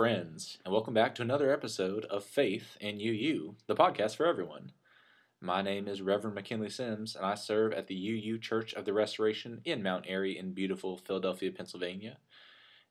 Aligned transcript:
friends, 0.00 0.56
and 0.64 0.72
welcome 0.72 0.94
back 0.94 1.14
to 1.14 1.20
another 1.20 1.52
episode 1.52 2.06
of 2.06 2.24
Faith 2.24 2.78
and 2.80 3.02
UU, 3.02 3.54
the 3.66 3.74
podcast 3.74 4.16
for 4.16 4.24
everyone. 4.24 4.72
My 5.42 5.60
name 5.60 5.86
is 5.86 6.00
Reverend 6.00 6.34
McKinley 6.34 6.70
Sims, 6.70 7.14
and 7.14 7.26
I 7.26 7.34
serve 7.34 7.74
at 7.74 7.86
the 7.86 7.94
UU 7.94 8.38
Church 8.38 8.72
of 8.72 8.86
the 8.86 8.94
Restoration 8.94 9.60
in 9.66 9.82
Mount 9.82 10.06
Airy 10.08 10.38
in 10.38 10.54
beautiful 10.54 10.96
Philadelphia, 10.96 11.52
Pennsylvania. 11.52 12.16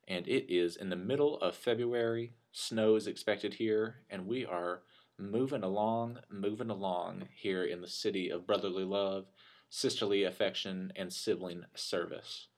And 0.08 0.28
it 0.28 0.54
is 0.54 0.76
in 0.76 0.92
the 0.92 0.96
middle 0.96 1.40
of 1.40 1.56
February. 1.56 2.34
Snow 2.52 2.94
is 2.94 3.08
expected 3.08 3.56
here, 3.56 4.04
and 4.12 4.28
we 4.28 4.46
are 4.46 4.84
moving 5.18 5.64
along, 5.64 6.20
moving 6.30 6.70
along 6.70 7.24
here 7.34 7.64
in 7.64 7.82
the 7.82 7.88
city 7.88 8.30
of 8.30 8.46
brotherly 8.46 8.86
love, 8.86 9.26
sisterly 9.68 10.26
affection, 10.26 10.94
and 10.96 11.12
sibling 11.12 11.64
service. 11.74 12.50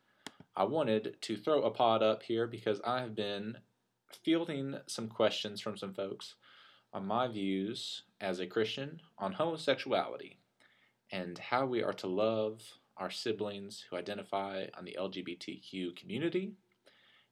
I 0.58 0.66
wanted 0.66 1.16
to 1.22 1.38
throw 1.38 1.62
a 1.62 1.72
pod 1.72 2.04
up 2.04 2.24
here 2.24 2.48
because 2.48 2.82
I 2.84 3.00
have 3.00 3.16
been 3.16 3.56
fielding 4.16 4.76
some 4.88 5.08
questions 5.08 5.62
from 5.62 5.78
some 5.78 5.94
folks 5.94 6.36
on 6.94 7.06
my 7.06 7.28
views 7.28 8.04
as 8.20 8.40
a 8.40 8.48
Christian 8.48 9.00
on 9.18 9.34
homosexuality 9.34 10.38
and 11.12 11.38
how 11.38 11.66
we 11.66 11.84
are 11.84 11.94
to 11.94 12.08
love 12.08 12.62
our 12.98 13.10
siblings 13.10 13.86
who 13.90 13.96
identify 13.96 14.66
on 14.78 14.86
the 14.86 14.98
LGBTQ 15.00 15.96
community 15.96 16.54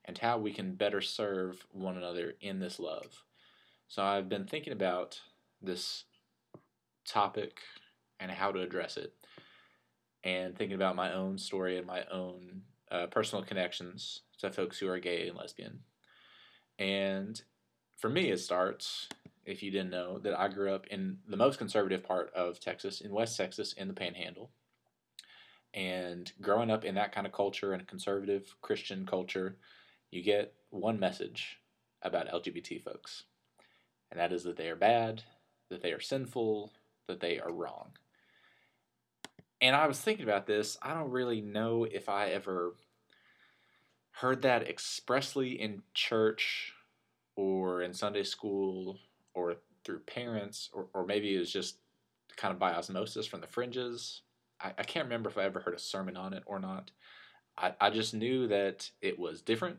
and 0.05 0.18
how 0.18 0.38
we 0.38 0.52
can 0.52 0.74
better 0.74 1.02
serve 1.02 1.66
one 1.72 1.98
another 1.98 2.34
in 2.42 2.60
this 2.60 2.80
love. 2.80 3.24
So 3.88 4.04
I've 4.04 4.30
been 4.30 4.46
thinking 4.46 4.74
about 4.74 5.20
this 5.62 6.05
topic 7.05 7.60
and 8.20 8.32
how 8.32 8.52
to 8.52 8.62
address 8.62 8.98
it 8.98 9.14
and 10.24 10.58
thinking 10.58 10.76
about 10.76 10.96
my 10.96 11.14
own 11.14 11.38
story 11.38 11.77
and 11.77 11.88
my 11.88 12.04
own 12.12 12.62
uh, 12.91 13.08
personal 13.08 13.43
connections 13.43 14.21
to 14.40 14.52
folks 14.52 14.80
who 14.80 14.88
are 14.88 14.99
gay 14.99 15.27
and 15.27 15.38
lesbian. 15.38 15.80
And 16.80 17.40
for 17.98 18.10
me, 18.10 18.32
it 18.32 18.40
starts, 18.40 19.10
if 19.46 19.62
you 19.62 19.70
didn't 19.70 19.91
know, 19.91 20.18
that 20.20 20.40
I 20.40 20.48
grew 20.48 20.74
up 20.74 20.88
in 20.88 21.18
the 21.27 21.38
most 21.38 21.60
conservative 21.60 22.04
part 22.04 22.34
of 22.34 22.60
Texas, 22.60 23.02
in 23.02 23.12
West 23.12 23.38
Texas, 23.38 23.74
in 23.74 23.90
the 23.90 23.94
Panhandle. 23.94 24.49
And 25.74 26.32
growing 26.41 26.71
up 26.71 26.86
in 26.86 26.96
that 26.96 27.12
kind 27.12 27.27
of 27.27 27.34
culture 27.34 27.74
and 27.74 27.86
conservative 27.86 28.55
Christian 28.62 29.05
culture, 29.05 29.58
you 30.10 30.24
get 30.24 30.54
one 30.70 30.99
message 30.99 31.60
about 32.02 32.30
LGBT 32.30 32.82
folks, 32.82 33.26
and 34.10 34.20
that 34.20 34.32
is 34.32 34.43
that 34.46 34.58
they 34.58 34.70
are 34.70 34.76
bad, 34.76 35.24
that 35.70 35.84
they 35.84 35.91
are 35.91 35.99
sinful, 35.99 36.71
that 37.08 37.20
they 37.20 37.40
are 37.40 37.52
wrong. 37.52 37.91
And 39.62 39.76
I 39.76 39.88
was 39.88 39.99
thinking 39.99 40.24
about 40.24 40.48
this. 40.48 40.77
I 40.82 40.93
don't 40.93 41.12
really 41.12 41.41
know 41.41 41.84
if 41.84 42.08
I 42.08 42.30
ever 42.30 42.76
heard 44.20 44.41
that 44.41 44.67
expressly 44.67 45.51
in 45.62 45.81
church 45.93 46.73
or 47.37 47.81
in 47.81 47.93
Sunday 47.93 48.23
school 48.23 48.99
or 49.34 49.55
through 49.85 49.99
parents, 49.99 50.70
or, 50.73 50.87
or 50.93 51.05
maybe 51.05 51.34
it 51.34 51.39
was 51.39 51.51
just 51.51 51.77
kind 52.35 52.53
of 52.53 52.59
by 52.59 52.73
osmosis 52.73 53.25
from 53.25 53.40
the 53.40 53.47
fringes. 53.47 54.23
I, 54.62 54.73
I 54.77 54.84
can't 54.84 55.05
remember 55.05 55.29
if 55.29 55.37
I 55.37 55.43
ever 55.43 55.62
heard 55.62 55.73
a 55.73 55.79
sermon 55.79 56.17
on 56.17 56.34
it 56.34 56.43
or 56.45 56.59
not. 56.59 56.91
I, 57.57 57.73
I 57.79 57.90
just 57.90 58.13
knew 58.13 58.47
that 58.47 58.90
it 59.01 59.17
was 59.17 59.41
different. 59.41 59.77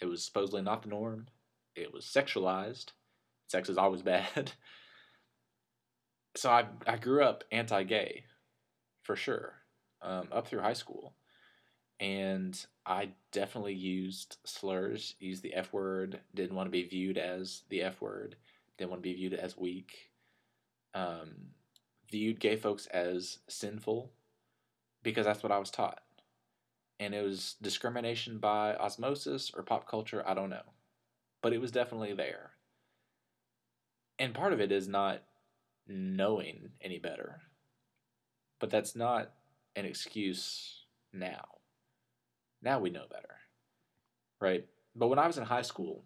It 0.00 0.06
was 0.06 0.24
supposedly 0.24 0.62
not 0.62 0.82
the 0.82 0.88
norm. 0.88 1.26
It 1.74 1.92
was 1.92 2.06
sexualized. 2.06 2.92
Sex 3.48 3.68
is 3.68 3.76
always 3.76 4.02
bad. 4.02 4.52
so 6.36 6.50
I, 6.50 6.64
I 6.86 6.96
grew 6.96 7.22
up 7.22 7.44
anti 7.52 7.82
gay 7.82 8.24
for 9.02 9.16
sure, 9.16 9.52
um, 10.00 10.28
up 10.32 10.48
through 10.48 10.60
high 10.60 10.72
school. 10.72 11.14
And 11.98 12.58
I 12.84 13.10
definitely 13.32 13.74
used 13.74 14.36
slurs, 14.44 15.14
used 15.18 15.42
the 15.42 15.54
F 15.54 15.72
word, 15.72 16.20
didn't 16.34 16.56
want 16.56 16.66
to 16.66 16.70
be 16.70 16.82
viewed 16.82 17.16
as 17.16 17.62
the 17.70 17.82
F 17.82 18.00
word, 18.00 18.36
didn't 18.76 18.90
want 18.90 19.02
to 19.02 19.08
be 19.08 19.14
viewed 19.14 19.32
as 19.34 19.56
weak, 19.56 20.10
um, 20.94 21.52
viewed 22.10 22.38
gay 22.40 22.56
folks 22.56 22.86
as 22.86 23.38
sinful 23.48 24.12
because 25.02 25.24
that's 25.24 25.42
what 25.42 25.52
I 25.52 25.58
was 25.58 25.70
taught. 25.70 26.00
And 26.98 27.14
it 27.14 27.22
was 27.22 27.56
discrimination 27.60 28.38
by 28.38 28.74
osmosis 28.74 29.52
or 29.54 29.62
pop 29.62 29.88
culture, 29.88 30.22
I 30.26 30.34
don't 30.34 30.50
know. 30.50 30.72
But 31.42 31.52
it 31.52 31.60
was 31.60 31.70
definitely 31.70 32.14
there. 32.14 32.50
And 34.18 34.34
part 34.34 34.52
of 34.52 34.60
it 34.60 34.72
is 34.72 34.88
not 34.88 35.22
knowing 35.86 36.70
any 36.80 36.98
better. 36.98 37.40
But 38.58 38.70
that's 38.70 38.96
not 38.96 39.30
an 39.76 39.84
excuse 39.84 40.84
now. 41.12 41.55
Now 42.62 42.78
we 42.78 42.90
know 42.90 43.06
better, 43.10 43.36
right? 44.40 44.66
But 44.94 45.08
when 45.08 45.18
I 45.18 45.26
was 45.26 45.38
in 45.38 45.44
high 45.44 45.62
school, 45.62 46.04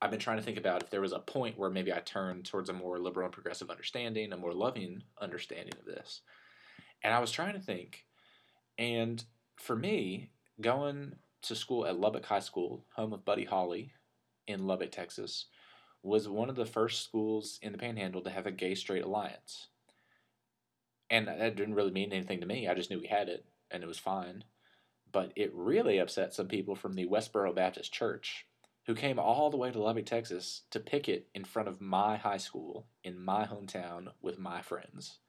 I've 0.00 0.10
been 0.10 0.20
trying 0.20 0.38
to 0.38 0.42
think 0.42 0.58
about 0.58 0.82
if 0.82 0.90
there 0.90 1.00
was 1.00 1.12
a 1.12 1.18
point 1.18 1.58
where 1.58 1.70
maybe 1.70 1.92
I 1.92 2.00
turned 2.00 2.44
towards 2.44 2.68
a 2.68 2.74
more 2.74 2.98
liberal 2.98 3.26
and 3.26 3.32
progressive 3.32 3.70
understanding, 3.70 4.32
a 4.32 4.36
more 4.36 4.52
loving 4.52 5.02
understanding 5.20 5.72
of 5.78 5.86
this. 5.86 6.20
And 7.02 7.14
I 7.14 7.20
was 7.20 7.30
trying 7.30 7.54
to 7.54 7.60
think, 7.60 8.04
and 8.78 9.22
for 9.56 9.76
me, 9.76 10.30
going 10.60 11.16
to 11.42 11.54
school 11.54 11.86
at 11.86 11.98
Lubbock 11.98 12.26
High 12.26 12.40
School, 12.40 12.84
home 12.94 13.12
of 13.12 13.24
Buddy 13.24 13.44
Holly 13.44 13.92
in 14.46 14.66
Lubbock, 14.66 14.92
Texas, 14.92 15.46
was 16.02 16.28
one 16.28 16.50
of 16.50 16.56
the 16.56 16.66
first 16.66 17.04
schools 17.04 17.58
in 17.62 17.72
the 17.72 17.78
Panhandle 17.78 18.22
to 18.22 18.30
have 18.30 18.46
a 18.46 18.50
gay 18.50 18.74
straight 18.74 19.04
alliance 19.04 19.68
and 21.10 21.28
that 21.28 21.56
didn't 21.56 21.74
really 21.74 21.92
mean 21.92 22.12
anything 22.12 22.40
to 22.40 22.46
me. 22.46 22.68
I 22.68 22.74
just 22.74 22.90
knew 22.90 23.00
we 23.00 23.06
had 23.06 23.28
it, 23.28 23.44
and 23.70 23.82
it 23.82 23.86
was 23.86 23.98
fine. 23.98 24.44
But 25.16 25.32
it 25.34 25.50
really 25.54 25.96
upset 25.96 26.34
some 26.34 26.46
people 26.46 26.76
from 26.76 26.92
the 26.92 27.06
Westboro 27.06 27.54
Baptist 27.54 27.90
Church 27.90 28.44
who 28.86 28.94
came 28.94 29.18
all 29.18 29.48
the 29.48 29.56
way 29.56 29.70
to 29.70 29.82
Lubbock, 29.82 30.04
Texas 30.04 30.64
to 30.72 30.78
picket 30.78 31.28
in 31.34 31.42
front 31.42 31.68
of 31.68 31.80
my 31.80 32.18
high 32.18 32.36
school 32.36 32.86
in 33.02 33.18
my 33.18 33.46
hometown 33.46 34.08
with 34.20 34.38
my 34.38 34.60
friends. 34.60 35.20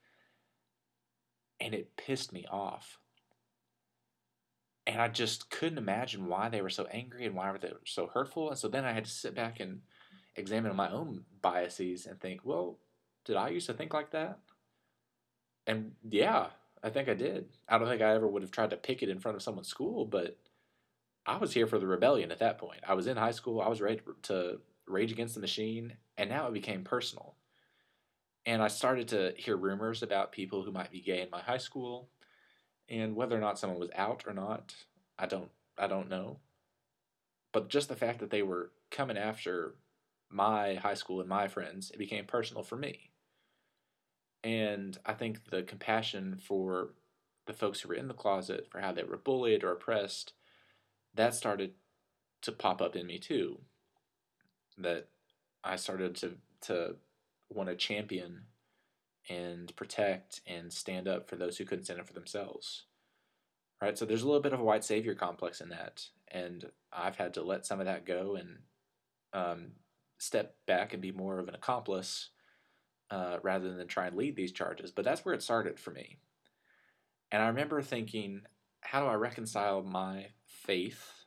And 1.62 1.74
it 1.74 1.96
pissed 1.96 2.34
me 2.34 2.46
off. 2.52 3.00
And 4.86 5.02
I 5.02 5.08
just 5.08 5.50
couldn't 5.50 5.78
imagine 5.78 6.28
why 6.28 6.50
they 6.50 6.62
were 6.62 6.70
so 6.70 6.86
angry 6.92 7.26
and 7.26 7.34
why 7.34 7.50
were 7.50 7.58
they 7.58 7.72
so 7.86 8.08
hurtful. 8.14 8.50
And 8.50 8.60
so 8.60 8.68
then 8.68 8.84
I 8.84 8.92
had 8.92 9.06
to 9.06 9.10
sit 9.10 9.36
back 9.36 9.62
and 9.62 9.84
examine 10.36 10.76
my 10.76 10.92
own 10.92 11.24
biases 11.42 12.08
and 12.08 12.20
think, 12.20 12.42
well, 12.44 12.78
did 13.24 13.38
I 13.38 13.52
used 13.52 13.68
to 13.68 13.74
think 13.74 13.94
like 13.94 14.12
that? 14.12 14.40
and 15.68 15.92
yeah, 16.10 16.48
I 16.84 16.90
think 16.90 17.10
I 17.10 17.14
did. 17.14 17.46
I 17.68 17.78
don't 17.78 17.88
think 17.88 18.02
I 18.02 18.14
ever 18.14 18.28
would 18.28 18.42
have 18.42 18.52
tried 18.52 18.70
to 18.72 18.78
pick 18.78 19.02
it 19.02 19.10
in 19.10 19.20
front 19.20 19.36
of 19.36 19.44
someone's 19.44 19.68
school, 19.68 20.06
but 20.06 20.38
I 21.26 21.38
was 21.38 21.54
here 21.54 21.68
for 21.68 21.80
the 21.80 21.88
rebellion 21.88 22.32
at 22.32 22.40
that 22.40 22.58
point. 22.58 22.82
I 22.88 22.94
was 22.94 23.08
in 23.08 23.18
high 23.18 23.32
school. 23.32 23.60
I 23.62 23.68
was 23.68 23.82
ready 23.82 24.00
to 24.24 24.60
rage 24.88 25.12
against 25.12 25.36
the 25.36 25.42
machine, 25.42 25.94
and 26.18 26.30
now 26.30 26.48
it 26.48 26.54
became 26.54 26.84
personal. 26.84 27.36
And 28.46 28.62
I 28.62 28.70
started 28.70 29.10
to 29.10 29.34
hear 29.36 29.58
rumors 29.58 30.04
about 30.04 30.32
people 30.32 30.64
who 30.64 30.72
might 30.72 30.92
be 30.92 31.02
gay 31.02 31.22
in 31.22 31.30
my 31.30 31.42
high 31.42 31.58
school, 31.58 32.10
and 32.88 33.16
whether 33.16 33.36
or 33.36 33.42
not 33.42 33.60
someone 33.60 33.80
was 33.80 33.90
out 33.96 34.24
or 34.26 34.34
not, 34.34 34.74
I 35.20 35.26
don't 35.26 35.50
I 35.78 35.88
don't 35.88 36.10
know. 36.10 36.40
But 37.52 37.70
just 37.70 37.90
the 37.90 37.96
fact 37.96 38.20
that 38.20 38.30
they 38.30 38.44
were 38.44 38.72
coming 38.92 39.18
after 39.18 39.76
my 40.30 40.76
high 40.76 40.94
school 40.94 41.20
and 41.20 41.30
my 41.30 41.48
friends, 41.48 41.92
it 41.92 41.98
became 41.98 42.26
personal 42.26 42.64
for 42.64 42.76
me. 42.76 43.12
And 44.48 44.98
I 45.06 45.12
think 45.12 45.50
the 45.50 45.62
compassion 45.62 46.40
for 46.42 46.92
the 47.48 47.54
folks 47.54 47.82
who 47.82 47.90
were 47.90 47.96
in 47.96 48.08
the 48.08 48.14
closet, 48.14 48.66
for 48.70 48.80
how 48.80 48.94
they 48.94 49.04
were 49.04 49.18
bullied 49.18 49.62
or 49.62 49.74
oppressed, 49.74 50.32
that 51.14 51.36
started 51.36 51.74
to 52.44 52.54
pop 52.54 52.82
up 52.82 52.96
in 52.96 53.08
me 53.08 53.20
too. 53.20 53.60
That 54.78 55.10
I 55.66 55.76
started 55.76 56.16
to 56.18 56.36
to 56.62 56.96
want 57.50 57.68
to 57.68 57.76
champion 57.76 58.44
and 59.30 59.76
protect 59.76 60.40
and 60.48 60.72
stand 60.72 61.10
up 61.10 61.30
for 61.30 61.36
those 61.36 61.58
who 61.58 61.66
couldn't 61.66 61.84
stand 61.84 62.00
up 62.00 62.08
for 62.08 62.14
themselves. 62.14 62.86
Right? 63.82 63.98
So 63.98 64.06
there's 64.06 64.24
a 64.24 64.28
little 64.28 64.42
bit 64.42 64.54
of 64.54 64.62
a 64.62 64.64
white 64.64 64.86
savior 64.86 65.14
complex 65.14 65.60
in 65.60 65.68
that. 65.70 66.06
And 66.30 66.72
I've 66.94 67.18
had 67.18 67.34
to 67.34 67.44
let 67.44 67.66
some 67.66 67.82
of 67.82 67.86
that 67.86 68.06
go 68.06 68.38
and 68.38 68.60
um, 69.34 69.72
step 70.20 70.56
back 70.66 70.94
and 70.94 71.02
be 71.02 71.12
more 71.12 71.40
of 71.40 71.50
an 71.50 71.56
accomplice 71.56 72.30
uh, 73.10 73.38
rather 73.42 73.74
than 73.74 73.88
try 73.88 74.08
and 74.08 74.18
lead 74.18 74.36
these 74.36 74.52
charges. 74.52 74.92
But 74.92 75.06
that's 75.06 75.24
where 75.24 75.34
it 75.34 75.42
started 75.42 75.80
for 75.80 75.92
me. 75.92 76.18
And 77.32 77.42
I 77.42 77.48
remember 77.48 77.82
thinking, 77.82 78.42
how 78.82 79.02
do 79.02 79.08
I 79.08 79.16
reconcile 79.16 79.82
my 79.82 80.28
faith, 80.46 81.26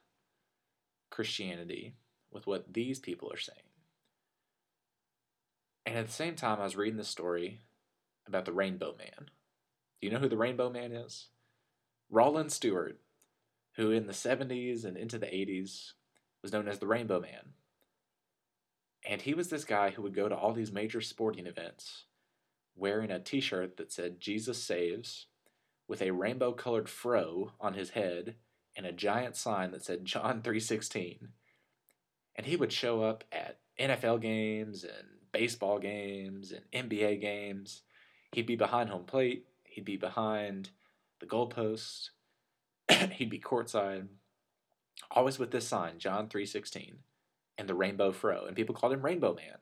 Christianity, 1.11 1.97
with 2.31 2.47
what 2.47 2.73
these 2.73 2.99
people 2.99 3.31
are 3.32 3.38
saying? 3.38 3.59
And 5.87 5.97
at 5.97 6.06
the 6.06 6.12
same 6.12 6.37
time, 6.37 6.61
I 6.61 6.65
was 6.65 6.77
reading 6.77 6.99
the 6.99 7.05
story 7.05 7.62
about 8.27 8.44
the 8.44 8.53
Rainbow 8.53 8.94
Man. 8.97 9.29
Do 10.00 10.06
you 10.06 10.11
know 10.11 10.19
who 10.19 10.29
the 10.29 10.37
Rainbow 10.37 10.71
Man 10.71 10.93
is? 10.93 11.29
Rollen 12.11 12.50
Stewart, 12.50 13.00
who 13.77 13.91
in 13.91 14.06
the 14.06 14.12
70s 14.12 14.85
and 14.85 14.97
into 14.97 15.19
the 15.19 15.27
80s 15.27 15.93
was 16.43 16.53
known 16.53 16.69
as 16.69 16.79
the 16.79 16.87
Rainbow 16.87 17.21
Man. 17.21 17.55
And 19.08 19.23
he 19.23 19.35
was 19.35 19.49
this 19.49 19.64
guy 19.64 19.91
who 19.91 20.02
would 20.02 20.14
go 20.14 20.29
to 20.29 20.37
all 20.37 20.52
these 20.52 20.73
major 20.73 21.00
sporting 21.00 21.47
events 21.47 22.05
wearing 22.76 23.11
a 23.11 23.19
t 23.19 23.41
shirt 23.41 23.76
that 23.76 23.93
said 23.93 24.20
Jesus 24.20 24.62
Saves, 24.62 25.26
with 25.88 26.02
a 26.02 26.11
rainbow 26.12 26.52
colored 26.52 26.88
fro 26.88 27.52
on 27.61 27.75
his 27.75 27.91
head 27.91 28.37
and 28.76 28.87
a 28.87 28.93
giant 28.93 29.37
sign 29.37 29.73
that 29.73 29.85
said 29.85 30.05
John 30.05 30.41
3:16. 30.43 31.32
And 32.37 32.47
he 32.47 32.56
would 32.56 32.73
show 32.73 33.02
up 33.02 33.25
at 33.32 33.58
NFL 33.79 34.20
games 34.20 34.85
and 34.85 35.08
baseball 35.32 35.79
games 35.79 36.53
and 36.53 36.64
NBA 36.73 37.20
games. 37.20 37.82
He'd 38.32 38.46
be 38.46 38.56
behind 38.56 38.91
home 38.91 39.05
plate. 39.05 39.46
He'd 39.64 39.85
be 39.85 39.96
behind 39.96 40.70
the 41.19 41.26
goalpost. 41.26 42.11
he'd 43.12 43.31
be 43.31 43.38
courtside, 43.38 44.08
always 45.11 45.38
with 45.38 45.50
this 45.50 45.67
sign, 45.67 45.99
John 45.99 46.29
three 46.29 46.46
sixteen, 46.46 46.99
and 47.61 47.69
the 47.69 47.75
rainbow 47.75 48.11
fro, 48.11 48.47
and 48.47 48.57
people 48.57 48.75
called 48.75 48.95
him 48.95 49.05
Rainbow 49.05 49.35
Man. 49.35 49.59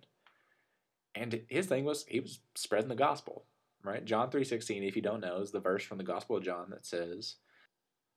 And 1.16 1.42
his 1.48 1.66
thing 1.66 1.84
was 1.84 2.04
he 2.06 2.20
was 2.20 2.38
spreading 2.54 2.88
the 2.88 2.94
gospel, 2.94 3.44
right? 3.82 4.04
John 4.04 4.30
three 4.30 4.44
sixteen, 4.44 4.84
if 4.84 4.94
you 4.94 5.02
don't 5.02 5.20
know, 5.20 5.40
is 5.40 5.50
the 5.50 5.58
verse 5.58 5.82
from 5.82 5.98
the 5.98 6.04
Gospel 6.04 6.36
of 6.36 6.44
John 6.44 6.70
that 6.70 6.86
says, 6.86 7.36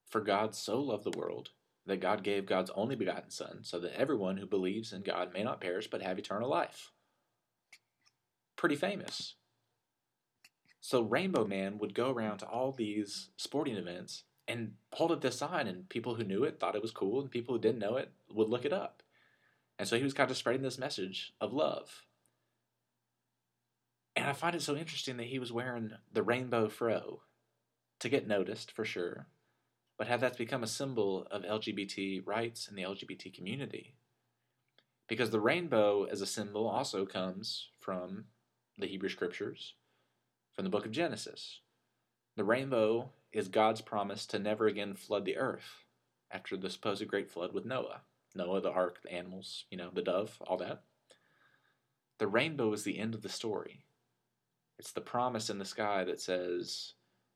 "For 0.07 0.22
God 0.22 0.54
so 0.54 0.80
loved 0.80 1.04
the 1.04 1.18
world 1.18 1.50
that 1.88 2.00
God 2.00 2.24
gave 2.24 2.45
God's 2.45 2.69
only 2.75 2.95
begotten 2.95 3.31
Son, 3.31 3.63
so 3.63 3.80
that 3.80 4.00
everyone 4.00 4.38
who 4.38 4.45
believes 4.45 4.94
in 4.94 5.01
God 5.01 5.33
may 5.33 5.44
not 5.44 5.60
perish 5.60 5.89
but 5.89 6.04
have 6.04 6.19
eternal 6.19 6.50
life." 6.50 6.92
Pretty 8.56 8.75
famous. 8.75 9.34
So 10.80 11.01
Rainbow 11.01 11.45
Man 11.45 11.80
would 11.80 11.95
go 11.95 12.12
around 12.12 12.38
to 12.39 12.48
all 12.48 12.72
these 12.72 13.30
sporting 13.36 13.77
events 13.77 14.25
and 14.48 14.75
hold 14.94 15.12
up 15.12 15.22
this 15.22 15.39
sign, 15.39 15.66
and 15.66 15.89
people 15.89 16.16
who 16.16 16.24
knew 16.24 16.44
it 16.44 16.60
thought 16.60 16.75
it 16.75 16.84
was 16.84 16.92
cool, 16.92 17.19
and 17.19 17.31
people 17.31 17.56
who 17.56 17.62
didn't 17.62 17.80
know 17.80 17.98
it 17.98 18.12
would 18.30 18.50
look 18.50 18.66
it 18.66 18.74
up. 18.74 19.00
And 19.81 19.88
so 19.88 19.98
he 19.98 20.04
was 20.04 20.13
kind 20.13 20.30
of 20.30 20.38
spreading 20.38 20.62
this 20.62 20.78
message 20.78 21.33
of 21.42 21.54
love. 21.54 22.04
And 24.16 24.28
I 24.28 24.33
find 24.33 24.56
it 24.56 24.62
so 24.62 24.75
interesting 24.75 25.18
that 25.18 25.25
he 25.25 25.39
was 25.39 25.51
wearing 25.51 25.94
the 26.13 26.22
rainbow 26.22 26.69
fro 26.69 27.22
to 28.00 28.07
get 28.07 28.28
noticed 28.28 28.72
for 28.72 28.86
sure, 28.86 29.25
but 29.98 30.06
how 30.06 30.18
that's 30.18 30.38
become 30.38 30.62
a 30.62 30.68
symbol 30.68 31.25
of 31.31 31.42
LGBT 31.42 32.22
rights 32.28 32.68
in 32.68 32.75
the 32.75 32.83
LGBT 32.83 33.33
community. 33.33 33.95
Because 35.07 35.31
the 35.31 35.39
rainbow 35.39 36.04
as 36.04 36.22
a 36.22 36.27
symbol 36.27 36.68
also 36.68 37.04
comes 37.07 37.69
from 37.80 38.25
the 38.77 38.86
Hebrew 38.86 39.10
scriptures, 39.10 39.74
from 40.54 40.63
the 40.63 40.69
book 40.69 40.86
of 40.86 40.92
Genesis. 40.92 41.62
The 42.38 42.44
rainbow 42.44 43.10
is 43.34 43.48
God's 43.48 43.81
promise 43.81 44.27
to 44.27 44.38
never 44.38 44.68
again 44.68 44.94
flood 44.94 45.25
the 45.25 45.38
earth 45.38 45.86
after 46.30 46.56
the 46.56 46.69
supposed 46.69 47.07
great 47.07 47.31
flood 47.31 47.51
with 47.51 47.66
Noah. 47.66 48.01
Noah, 48.36 48.62
the 48.62 48.72
ark, 48.72 49.00
the 49.04 49.13
animals, 49.13 49.66
you 49.69 49.78
know, 49.78 49.89
the 49.94 50.01
dove, 50.01 50.38
all 50.48 50.57
that. 50.57 50.83
The 52.19 52.28
rainbow 52.28 52.72
is 52.74 52.83
the 52.83 53.00
end 53.00 53.16
of 53.16 53.22
the 53.22 53.30
story. 53.30 53.86
It's 54.78 54.92
the 54.92 55.01
promise 55.01 55.50
in 55.50 55.60
the 55.60 55.66
sky 55.66 56.04
that 56.06 56.22
says, 56.22 56.94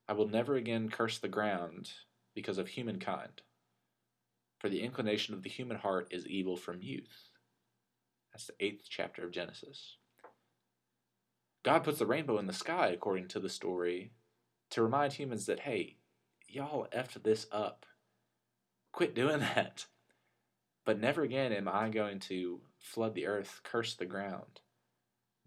I 0.08 0.14
will 0.14 0.28
never 0.28 0.56
again 0.56 0.90
curse 0.90 1.18
the 1.18 1.28
ground 1.28 1.92
because 2.34 2.58
of 2.58 2.68
humankind. 2.68 3.42
For 4.60 4.70
the 4.70 4.82
inclination 4.82 5.34
of 5.34 5.44
the 5.44 5.50
human 5.50 5.78
heart 5.78 6.08
is 6.12 6.28
evil 6.28 6.56
from 6.56 6.82
youth. 6.82 7.30
That's 8.32 8.48
the 8.48 8.54
eighth 8.60 8.88
chapter 8.90 9.24
of 9.24 9.32
Genesis. 9.32 9.98
God 11.64 11.84
puts 11.84 12.00
the 12.00 12.06
rainbow 12.06 12.38
in 12.38 12.48
the 12.48 12.54
sky, 12.54 12.90
according 12.90 13.28
to 13.30 13.40
the 13.40 13.50
story, 13.50 14.12
to 14.72 14.84
remind 14.84 15.14
humans 15.14 15.46
that, 15.48 15.62
hey, 15.62 15.98
y'all 16.48 16.88
effed 16.96 17.24
this 17.24 17.48
up. 17.52 17.86
Quit 18.92 19.16
doing 19.16 19.40
that. 19.56 19.86
But 20.86 21.00
never 21.00 21.24
again 21.24 21.52
am 21.52 21.68
I 21.68 21.90
going 21.90 22.20
to 22.22 22.62
flood 22.80 23.16
the 23.16 23.26
earth, 23.26 23.62
curse 23.64 23.96
the 23.96 24.06
ground, 24.06 24.62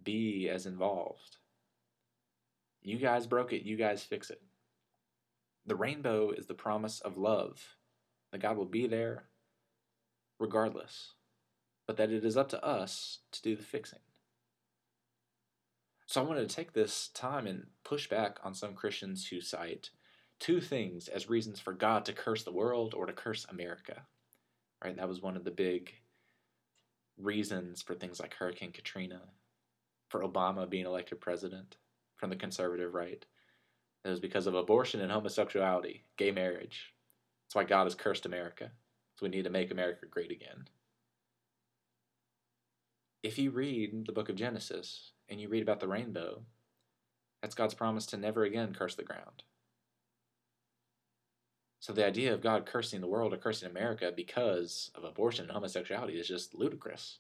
be 0.02 0.48
as 0.48 0.66
involved. 0.66 1.36
You 2.82 2.98
guys 2.98 3.26
broke 3.26 3.52
it, 3.52 3.62
you 3.62 3.76
guys 3.76 4.02
fix 4.02 4.30
it. 4.30 4.42
The 5.64 5.76
rainbow 5.76 6.30
is 6.30 6.46
the 6.46 6.54
promise 6.54 7.00
of 7.00 7.16
love, 7.16 7.76
that 8.32 8.40
God 8.40 8.56
will 8.56 8.66
be 8.66 8.86
there 8.86 9.24
regardless, 10.40 11.12
but 11.86 11.96
that 11.98 12.10
it 12.10 12.24
is 12.24 12.36
up 12.36 12.48
to 12.48 12.64
us 12.64 13.18
to 13.32 13.42
do 13.42 13.54
the 13.54 13.62
fixing. 13.62 13.98
So 16.06 16.20
I 16.20 16.24
wanted 16.24 16.48
to 16.48 16.56
take 16.56 16.72
this 16.72 17.08
time 17.08 17.46
and 17.46 17.66
push 17.84 18.08
back 18.08 18.38
on 18.42 18.54
some 18.54 18.74
Christians 18.74 19.26
who 19.28 19.40
cite 19.40 19.90
two 20.40 20.60
things 20.60 21.06
as 21.06 21.28
reasons 21.28 21.60
for 21.60 21.74
God 21.74 22.06
to 22.06 22.12
curse 22.12 22.42
the 22.42 22.52
world 22.52 22.94
or 22.94 23.06
to 23.06 23.12
curse 23.12 23.46
America. 23.50 24.02
Right? 24.84 24.96
That 24.96 25.08
was 25.08 25.22
one 25.22 25.36
of 25.36 25.44
the 25.44 25.50
big 25.50 25.92
reasons 27.16 27.82
for 27.82 27.94
things 27.94 28.20
like 28.20 28.34
Hurricane 28.34 28.72
Katrina, 28.72 29.20
for 30.08 30.22
Obama 30.22 30.68
being 30.68 30.86
elected 30.86 31.20
president 31.20 31.76
from 32.16 32.30
the 32.30 32.36
conservative 32.36 32.94
right. 32.94 33.24
It 34.04 34.08
was 34.08 34.20
because 34.20 34.46
of 34.46 34.54
abortion 34.54 35.00
and 35.00 35.10
homosexuality, 35.10 36.04
gay 36.16 36.30
marriage. 36.30 36.94
That's 37.44 37.56
why 37.56 37.64
God 37.64 37.84
has 37.84 37.94
cursed 37.94 38.26
America. 38.26 38.70
So 39.16 39.26
we 39.26 39.30
need 39.30 39.44
to 39.44 39.50
make 39.50 39.70
America 39.70 40.06
great 40.08 40.30
again. 40.30 40.68
If 43.24 43.38
you 43.38 43.50
read 43.50 44.06
the 44.06 44.12
book 44.12 44.28
of 44.28 44.36
Genesis, 44.36 45.10
and 45.28 45.40
you 45.40 45.48
read 45.48 45.62
about 45.62 45.80
the 45.80 45.88
rainbow, 45.88 46.42
that's 47.42 47.54
God's 47.54 47.74
promise 47.74 48.06
to 48.06 48.16
never 48.16 48.44
again 48.44 48.74
curse 48.74 48.94
the 48.94 49.02
ground. 49.02 49.42
So 51.80 51.92
the 51.92 52.06
idea 52.06 52.34
of 52.34 52.42
God 52.42 52.66
cursing 52.66 53.00
the 53.00 53.06
world 53.06 53.32
or 53.32 53.36
cursing 53.36 53.70
America 53.70 54.12
because 54.14 54.90
of 54.94 55.04
abortion 55.04 55.44
and 55.44 55.52
homosexuality 55.52 56.18
is 56.18 56.26
just 56.26 56.54
ludicrous. 56.54 57.18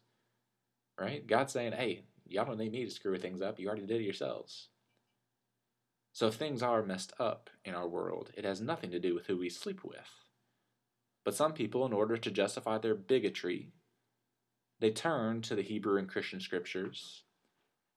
Right? 0.98 1.26
God's 1.26 1.52
saying, 1.52 1.72
hey, 1.72 2.02
y'all 2.26 2.44
don't 2.44 2.58
need 2.58 2.72
me 2.72 2.84
to 2.84 2.90
screw 2.90 3.16
things 3.18 3.40
up. 3.40 3.60
You 3.60 3.68
already 3.68 3.86
did 3.86 4.00
it 4.00 4.04
yourselves. 4.04 4.68
So 6.12 6.26
if 6.26 6.34
things 6.34 6.62
are 6.62 6.82
messed 6.82 7.12
up 7.20 7.50
in 7.64 7.74
our 7.74 7.86
world, 7.86 8.32
it 8.36 8.44
has 8.44 8.60
nothing 8.60 8.90
to 8.90 8.98
do 8.98 9.14
with 9.14 9.26
who 9.26 9.38
we 9.38 9.48
sleep 9.48 9.84
with. 9.84 10.10
But 11.24 11.34
some 11.34 11.52
people, 11.52 11.86
in 11.86 11.92
order 11.92 12.16
to 12.16 12.30
justify 12.30 12.78
their 12.78 12.94
bigotry, 12.96 13.70
they 14.80 14.90
turn 14.90 15.42
to 15.42 15.54
the 15.54 15.62
Hebrew 15.62 15.98
and 15.98 16.08
Christian 16.08 16.40
scriptures 16.40 17.22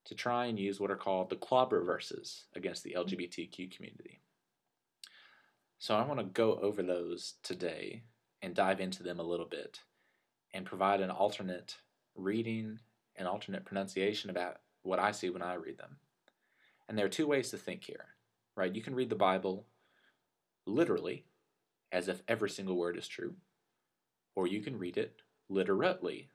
to 0.06 0.16
try 0.16 0.46
and 0.46 0.60
use 0.60 0.80
what 0.80 0.92
are 0.92 0.96
called 0.96 1.30
the 1.30 1.36
clobber 1.36 1.84
verses 1.84 2.46
against 2.56 2.84
the 2.84 2.96
LGBTQ 2.98 3.75
community. 3.75 4.20
So 5.81 5.95
I 5.95 6.06
want 6.06 6.19
to 6.19 6.25
go 6.25 6.60
over 6.62 6.83
those 6.83 7.33
today 7.42 8.04
and 8.44 8.54
dive 8.54 8.80
into 8.80 9.01
them 9.01 9.19
a 9.19 9.24
little 9.24 9.48
bit 9.48 9.80
and 10.54 10.63
provide 10.63 11.01
an 11.01 11.10
alternate 11.10 11.75
reading 12.15 12.77
and 13.15 13.27
alternate 13.27 13.65
pronunciation 13.65 14.29
about 14.29 14.58
what 14.84 15.00
I 15.00 15.12
see 15.12 15.32
when 15.32 15.41
I 15.41 15.55
read 15.55 15.79
them. 15.79 15.98
And 16.88 16.96
there 16.96 17.08
are 17.08 17.10
two 17.10 17.25
ways 17.25 17.50
to 17.50 17.58
think 17.58 17.84
here, 17.84 18.05
right? 18.55 18.75
You 18.75 18.84
can 18.84 18.94
read 18.94 19.10
the 19.10 19.15
Bible 19.15 19.65
literally, 20.67 21.25
as 21.91 22.08
if 22.08 22.22
every 22.27 22.51
single 22.51 22.77
word 22.77 22.96
is 22.96 23.08
true, 23.08 23.34
or 24.36 24.46
you 24.46 24.62
can 24.62 24.77
read 24.77 24.98
it 24.98 25.24
literally, 25.50 26.29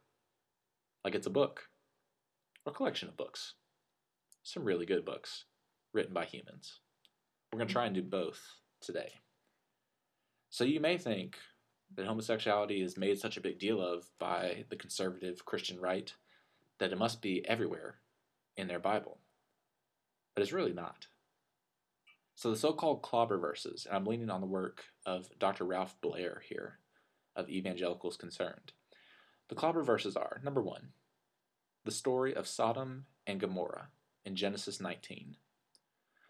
like 1.04 1.14
it's 1.14 1.28
a 1.28 1.30
book 1.30 1.68
or 2.64 2.72
a 2.72 2.74
collection 2.74 3.08
of 3.08 3.16
books. 3.16 3.54
Some 4.42 4.64
really 4.64 4.86
good 4.86 5.04
books 5.04 5.44
written 5.92 6.12
by 6.12 6.24
humans. 6.24 6.80
We're 7.52 7.60
going 7.60 7.68
to 7.68 7.72
try 7.72 7.86
and 7.86 7.94
do 7.94 8.02
both 8.02 8.40
today. 8.80 9.12
So 10.56 10.64
you 10.64 10.80
may 10.80 10.96
think 10.96 11.36
that 11.96 12.06
homosexuality 12.06 12.80
is 12.80 12.96
made 12.96 13.18
such 13.18 13.36
a 13.36 13.42
big 13.42 13.58
deal 13.58 13.78
of 13.78 14.06
by 14.18 14.64
the 14.70 14.76
conservative 14.76 15.44
Christian 15.44 15.78
right 15.78 16.10
that 16.78 16.92
it 16.92 16.98
must 16.98 17.20
be 17.20 17.46
everywhere 17.46 17.96
in 18.56 18.66
their 18.66 18.78
Bible. 18.78 19.18
But 20.34 20.40
it's 20.40 20.54
really 20.54 20.72
not. 20.72 21.08
So 22.36 22.50
the 22.50 22.56
so 22.56 22.72
called 22.72 23.02
clobber 23.02 23.36
verses, 23.36 23.84
and 23.84 23.94
I'm 23.94 24.06
leaning 24.06 24.30
on 24.30 24.40
the 24.40 24.46
work 24.46 24.84
of 25.04 25.28
Dr. 25.38 25.64
Ralph 25.64 25.94
Blair 26.00 26.42
here 26.48 26.78
of 27.36 27.50
Evangelicals 27.50 28.16
Concerned. 28.16 28.72
The 29.50 29.56
clobber 29.56 29.82
verses 29.82 30.16
are 30.16 30.40
number 30.42 30.62
one, 30.62 30.92
the 31.84 31.90
story 31.90 32.34
of 32.34 32.48
Sodom 32.48 33.04
and 33.26 33.38
Gomorrah 33.38 33.88
in 34.24 34.36
Genesis 34.36 34.80
19. 34.80 35.36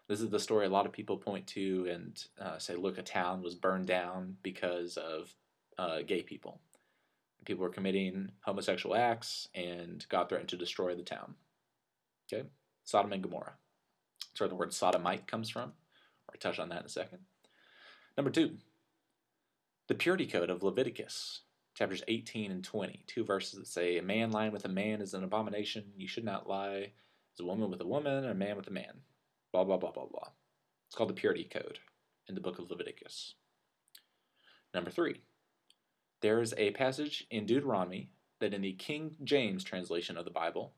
This 0.07 0.21
is 0.21 0.29
the 0.29 0.39
story 0.39 0.65
a 0.65 0.69
lot 0.69 0.85
of 0.85 0.93
people 0.93 1.17
point 1.17 1.47
to 1.47 1.87
and 1.91 2.23
uh, 2.39 2.57
say, 2.59 2.75
look, 2.75 2.97
a 2.97 3.03
town 3.03 3.41
was 3.41 3.55
burned 3.55 3.87
down 3.87 4.37
because 4.41 4.97
of 4.97 5.33
uh, 5.77 6.01
gay 6.01 6.23
people. 6.23 6.61
People 7.45 7.63
were 7.63 7.69
committing 7.69 8.31
homosexual 8.41 8.95
acts, 8.95 9.47
and 9.53 10.05
God 10.09 10.29
threatened 10.29 10.49
to 10.49 10.57
destroy 10.57 10.95
the 10.95 11.03
town. 11.03 11.35
Okay? 12.31 12.47
Sodom 12.83 13.13
and 13.13 13.23
Gomorrah. 13.23 13.55
That's 14.31 14.39
where 14.39 14.49
the 14.49 14.55
word 14.55 14.73
sodomite 14.73 15.27
comes 15.27 15.49
from. 15.49 15.73
I'll 16.29 16.39
touch 16.39 16.59
on 16.59 16.69
that 16.69 16.81
in 16.81 16.85
a 16.85 16.89
second. 16.89 17.19
Number 18.17 18.31
two, 18.31 18.57
the 19.87 19.95
purity 19.95 20.25
code 20.25 20.49
of 20.49 20.63
Leviticus 20.63 21.41
chapters 21.77 22.03
18 22.07 22.51
and 22.51 22.63
20, 22.63 23.03
two 23.07 23.23
verses 23.23 23.59
that 23.59 23.67
say, 23.67 23.97
A 23.97 24.01
man 24.01 24.31
lying 24.31 24.51
with 24.51 24.65
a 24.65 24.69
man 24.69 25.01
is 25.01 25.13
an 25.13 25.23
abomination. 25.23 25.85
You 25.95 26.07
should 26.07 26.25
not 26.25 26.49
lie 26.49 26.91
as 27.33 27.39
a 27.39 27.45
woman 27.45 27.69
with 27.69 27.81
a 27.81 27.87
woman, 27.87 28.23
and 28.23 28.31
a 28.31 28.35
man 28.35 28.57
with 28.57 28.67
a 28.67 28.71
man. 28.71 29.01
Blah, 29.57 29.63
blah, 29.63 29.77
blah, 29.77 29.91
blah, 29.91 30.05
blah. 30.05 30.29
It's 30.85 30.95
called 30.95 31.09
the 31.09 31.15
Purity 31.15 31.43
Code 31.43 31.79
in 32.27 32.35
the 32.35 32.41
book 32.41 32.59
of 32.59 32.69
Leviticus. 32.69 33.33
Number 34.71 34.91
three, 34.91 35.21
there 36.21 36.43
is 36.43 36.53
a 36.57 36.69
passage 36.69 37.25
in 37.31 37.47
Deuteronomy 37.47 38.11
that 38.39 38.53
in 38.53 38.61
the 38.61 38.73
King 38.73 39.15
James 39.23 39.63
translation 39.63 40.15
of 40.15 40.25
the 40.25 40.31
Bible 40.31 40.75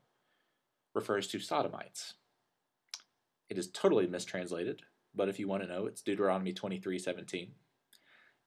refers 0.94 1.28
to 1.28 1.40
sodomites. 1.40 2.14
It 3.50 3.58
is 3.58 3.70
totally 3.70 4.06
mistranslated, 4.06 4.80
but 5.14 5.28
if 5.28 5.38
you 5.38 5.46
want 5.46 5.62
to 5.62 5.68
know, 5.68 5.84
it's 5.84 6.00
Deuteronomy 6.00 6.54
23:17. 6.54 7.50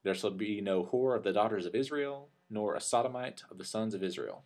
There 0.02 0.16
shall 0.16 0.32
be 0.32 0.62
no 0.62 0.84
whore 0.84 1.16
of 1.16 1.22
the 1.22 1.32
daughters 1.32 1.68
of 1.68 1.76
Israel, 1.76 2.32
nor 2.50 2.74
a 2.74 2.82
sodomite 2.82 3.44
of 3.52 3.60
the 3.60 3.66
sons 3.66 3.94
of 3.94 4.02
Israel. 4.02 4.46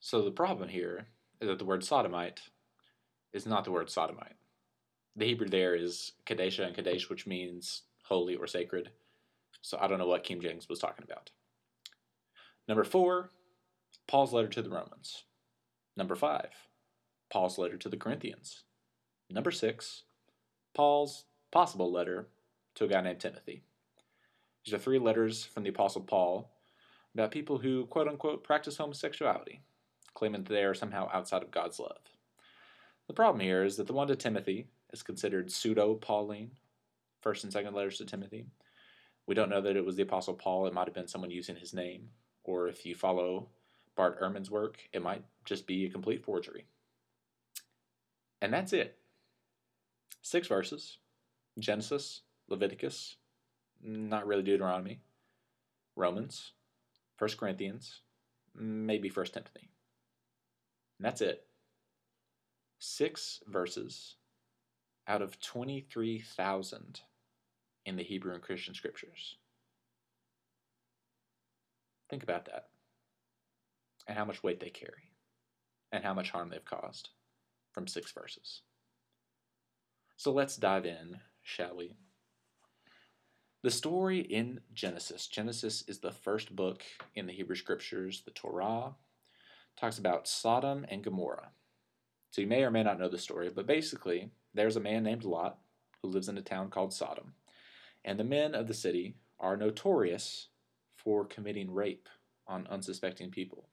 So 0.00 0.22
the 0.22 0.32
problem 0.32 0.70
here 0.70 1.06
is 1.40 1.46
that 1.46 1.60
the 1.60 1.64
word 1.64 1.84
sodomite 1.84 2.40
is 3.32 3.46
not 3.46 3.64
the 3.64 3.72
word 3.72 3.90
sodomite. 3.90 4.36
The 5.16 5.26
Hebrew 5.26 5.48
there 5.48 5.74
is 5.74 6.12
kadesha 6.26 6.66
and 6.66 6.74
kadesh, 6.74 7.10
which 7.10 7.26
means 7.26 7.82
holy 8.04 8.36
or 8.36 8.46
sacred. 8.46 8.90
So 9.62 9.78
I 9.80 9.86
don't 9.86 9.98
know 9.98 10.06
what 10.06 10.24
King 10.24 10.40
James 10.40 10.68
was 10.68 10.78
talking 10.78 11.04
about. 11.04 11.30
Number 12.68 12.84
four, 12.84 13.30
Paul's 14.06 14.32
letter 14.32 14.48
to 14.48 14.62
the 14.62 14.70
Romans. 14.70 15.24
Number 15.96 16.14
five, 16.14 16.50
Paul's 17.30 17.58
letter 17.58 17.76
to 17.76 17.88
the 17.88 17.96
Corinthians. 17.96 18.64
Number 19.30 19.50
six, 19.50 20.04
Paul's 20.74 21.24
possible 21.50 21.90
letter 21.90 22.28
to 22.76 22.84
a 22.84 22.88
guy 22.88 23.00
named 23.00 23.20
Timothy. 23.20 23.62
These 24.64 24.74
are 24.74 24.78
three 24.78 24.98
letters 24.98 25.44
from 25.44 25.64
the 25.64 25.70
Apostle 25.70 26.02
Paul 26.02 26.50
about 27.14 27.30
people 27.30 27.58
who, 27.58 27.86
quote 27.86 28.06
unquote, 28.06 28.44
practice 28.44 28.76
homosexuality, 28.76 29.60
claiming 30.14 30.44
that 30.44 30.52
they 30.52 30.62
are 30.62 30.74
somehow 30.74 31.08
outside 31.12 31.42
of 31.42 31.50
God's 31.50 31.80
love. 31.80 31.98
The 33.08 33.14
problem 33.14 33.40
here 33.40 33.64
is 33.64 33.76
that 33.76 33.86
the 33.86 33.94
one 33.94 34.08
to 34.08 34.16
Timothy 34.16 34.68
is 34.92 35.02
considered 35.02 35.50
pseudo 35.50 35.94
Pauline, 35.94 36.52
first 37.20 37.42
and 37.42 37.52
second 37.52 37.74
letters 37.74 37.98
to 37.98 38.04
Timothy. 38.04 38.46
We 39.26 39.34
don't 39.34 39.50
know 39.50 39.62
that 39.62 39.76
it 39.76 39.84
was 39.84 39.96
the 39.96 40.02
Apostle 40.02 40.34
Paul, 40.34 40.66
it 40.66 40.74
might 40.74 40.86
have 40.86 40.94
been 40.94 41.08
someone 41.08 41.30
using 41.30 41.56
his 41.56 41.74
name, 41.74 42.10
or 42.44 42.68
if 42.68 42.86
you 42.86 42.94
follow 42.94 43.48
Bart 43.96 44.20
Ehrman's 44.20 44.50
work, 44.50 44.78
it 44.92 45.02
might 45.02 45.24
just 45.44 45.66
be 45.66 45.86
a 45.86 45.90
complete 45.90 46.22
forgery. 46.22 46.66
And 48.40 48.52
that's 48.52 48.72
it. 48.72 48.98
Six 50.22 50.46
verses 50.46 50.98
Genesis, 51.58 52.20
Leviticus, 52.48 53.16
not 53.82 54.26
really 54.26 54.42
Deuteronomy, 54.42 55.00
Romans, 55.96 56.52
First 57.16 57.38
Corinthians, 57.38 58.02
maybe 58.54 59.08
First 59.08 59.34
Timothy. 59.34 59.70
And 60.98 61.06
that's 61.06 61.20
it. 61.20 61.47
Six 62.78 63.40
verses 63.46 64.16
out 65.06 65.22
of 65.22 65.40
23,000 65.40 67.00
in 67.86 67.96
the 67.96 68.02
Hebrew 68.02 68.34
and 68.34 68.42
Christian 68.42 68.74
scriptures. 68.74 69.36
Think 72.10 72.22
about 72.22 72.44
that. 72.46 72.66
And 74.06 74.16
how 74.16 74.24
much 74.24 74.42
weight 74.42 74.60
they 74.60 74.70
carry, 74.70 75.12
and 75.92 76.02
how 76.02 76.14
much 76.14 76.30
harm 76.30 76.48
they've 76.48 76.64
caused 76.64 77.10
from 77.72 77.86
six 77.86 78.12
verses. 78.12 78.62
So 80.16 80.32
let's 80.32 80.56
dive 80.56 80.86
in, 80.86 81.20
shall 81.42 81.76
we? 81.76 81.96
The 83.62 83.70
story 83.70 84.20
in 84.20 84.60
Genesis. 84.72 85.26
Genesis 85.26 85.84
is 85.88 85.98
the 85.98 86.12
first 86.12 86.54
book 86.54 86.82
in 87.14 87.26
the 87.26 87.32
Hebrew 87.32 87.56
Scriptures, 87.56 88.22
the 88.24 88.30
Torah. 88.30 88.94
Talks 89.78 89.98
about 89.98 90.28
Sodom 90.28 90.86
and 90.88 91.02
Gomorrah. 91.02 91.50
So 92.30 92.40
you 92.40 92.46
may 92.46 92.62
or 92.62 92.70
may 92.70 92.82
not 92.82 92.98
know 92.98 93.08
the 93.08 93.18
story, 93.18 93.50
but 93.54 93.66
basically, 93.66 94.30
there's 94.54 94.76
a 94.76 94.80
man 94.80 95.02
named 95.02 95.24
Lot 95.24 95.58
who 96.02 96.08
lives 96.08 96.28
in 96.28 96.38
a 96.38 96.42
town 96.42 96.70
called 96.70 96.92
Sodom. 96.92 97.34
And 98.04 98.18
the 98.18 98.24
men 98.24 98.54
of 98.54 98.68
the 98.68 98.74
city 98.74 99.16
are 99.40 99.56
notorious 99.56 100.48
for 100.96 101.24
committing 101.24 101.72
rape 101.72 102.08
on 102.46 102.66
unsuspecting 102.68 103.30
people. 103.30 103.68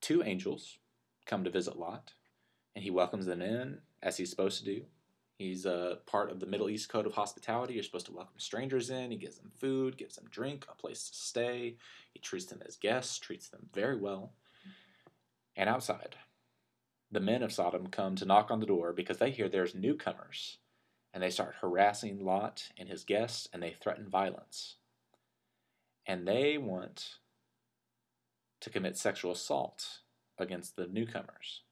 Two 0.00 0.22
angels 0.22 0.78
come 1.26 1.44
to 1.44 1.50
visit 1.50 1.78
Lot, 1.78 2.12
and 2.74 2.82
he 2.82 2.90
welcomes 2.90 3.26
them 3.26 3.42
in 3.42 3.78
as 4.02 4.16
he's 4.16 4.30
supposed 4.30 4.58
to 4.58 4.64
do. 4.64 4.84
He's 5.38 5.66
a 5.66 5.98
part 6.06 6.30
of 6.30 6.40
the 6.40 6.46
Middle 6.46 6.68
East 6.68 6.88
Code 6.88 7.06
of 7.06 7.12
Hospitality. 7.12 7.74
You're 7.74 7.84
supposed 7.84 8.06
to 8.06 8.12
welcome 8.12 8.38
strangers 8.38 8.90
in. 8.90 9.12
He 9.12 9.16
gives 9.16 9.38
them 9.38 9.52
food, 9.56 9.96
gives 9.96 10.16
them 10.16 10.26
drink, 10.30 10.66
a 10.68 10.74
place 10.74 11.08
to 11.08 11.16
stay. 11.16 11.76
He 12.12 12.18
treats 12.18 12.46
them 12.46 12.60
as 12.66 12.76
guests, 12.76 13.18
treats 13.18 13.48
them 13.48 13.68
very 13.72 13.96
well. 13.96 14.32
And 15.56 15.68
outside, 15.68 16.16
the 17.10 17.20
men 17.20 17.42
of 17.42 17.52
Sodom 17.52 17.86
come 17.88 18.16
to 18.16 18.24
knock 18.24 18.50
on 18.50 18.60
the 18.60 18.66
door 18.66 18.92
because 18.92 19.18
they 19.18 19.30
hear 19.30 19.48
there's 19.48 19.74
newcomers. 19.74 20.58
And 21.14 21.22
they 21.22 21.30
start 21.30 21.56
harassing 21.60 22.24
Lot 22.24 22.70
and 22.76 22.88
his 22.88 23.04
guests, 23.04 23.48
and 23.52 23.62
they 23.62 23.72
threaten 23.72 24.08
violence. 24.08 24.76
And 26.06 26.28
they 26.28 26.58
want 26.58 27.16
to 28.60 28.70
commit 28.70 28.96
sexual 28.96 29.32
assault 29.32 30.00
against 30.38 30.76
the 30.76 30.86
newcomers. 30.86 31.62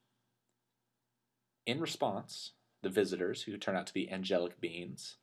In 1.67 1.81
response, 1.81 2.53
the 2.83 2.89
visitors, 2.89 3.43
who 3.43 3.57
turn 3.57 3.77
out 3.77 3.87
to 3.89 3.95
be 3.95 4.11
angelic 4.11 4.61
beings, 4.61 5.17